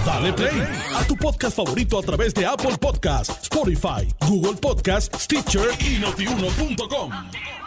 Dale 0.05 0.33
play 0.33 0.63
a 0.95 1.05
tu 1.07 1.17
podcast 1.17 1.57
favorito 1.57 1.99
a 1.99 2.03
través 2.03 2.35
de 2.35 2.47
Apple 2.47 2.77
Podcasts, 2.79 3.35
Spotify, 3.43 4.07
Google 4.29 4.55
Podcasts, 4.61 5.23
Stitcher 5.25 5.69
y 5.81 5.99
notiuno.com. 5.99 7.64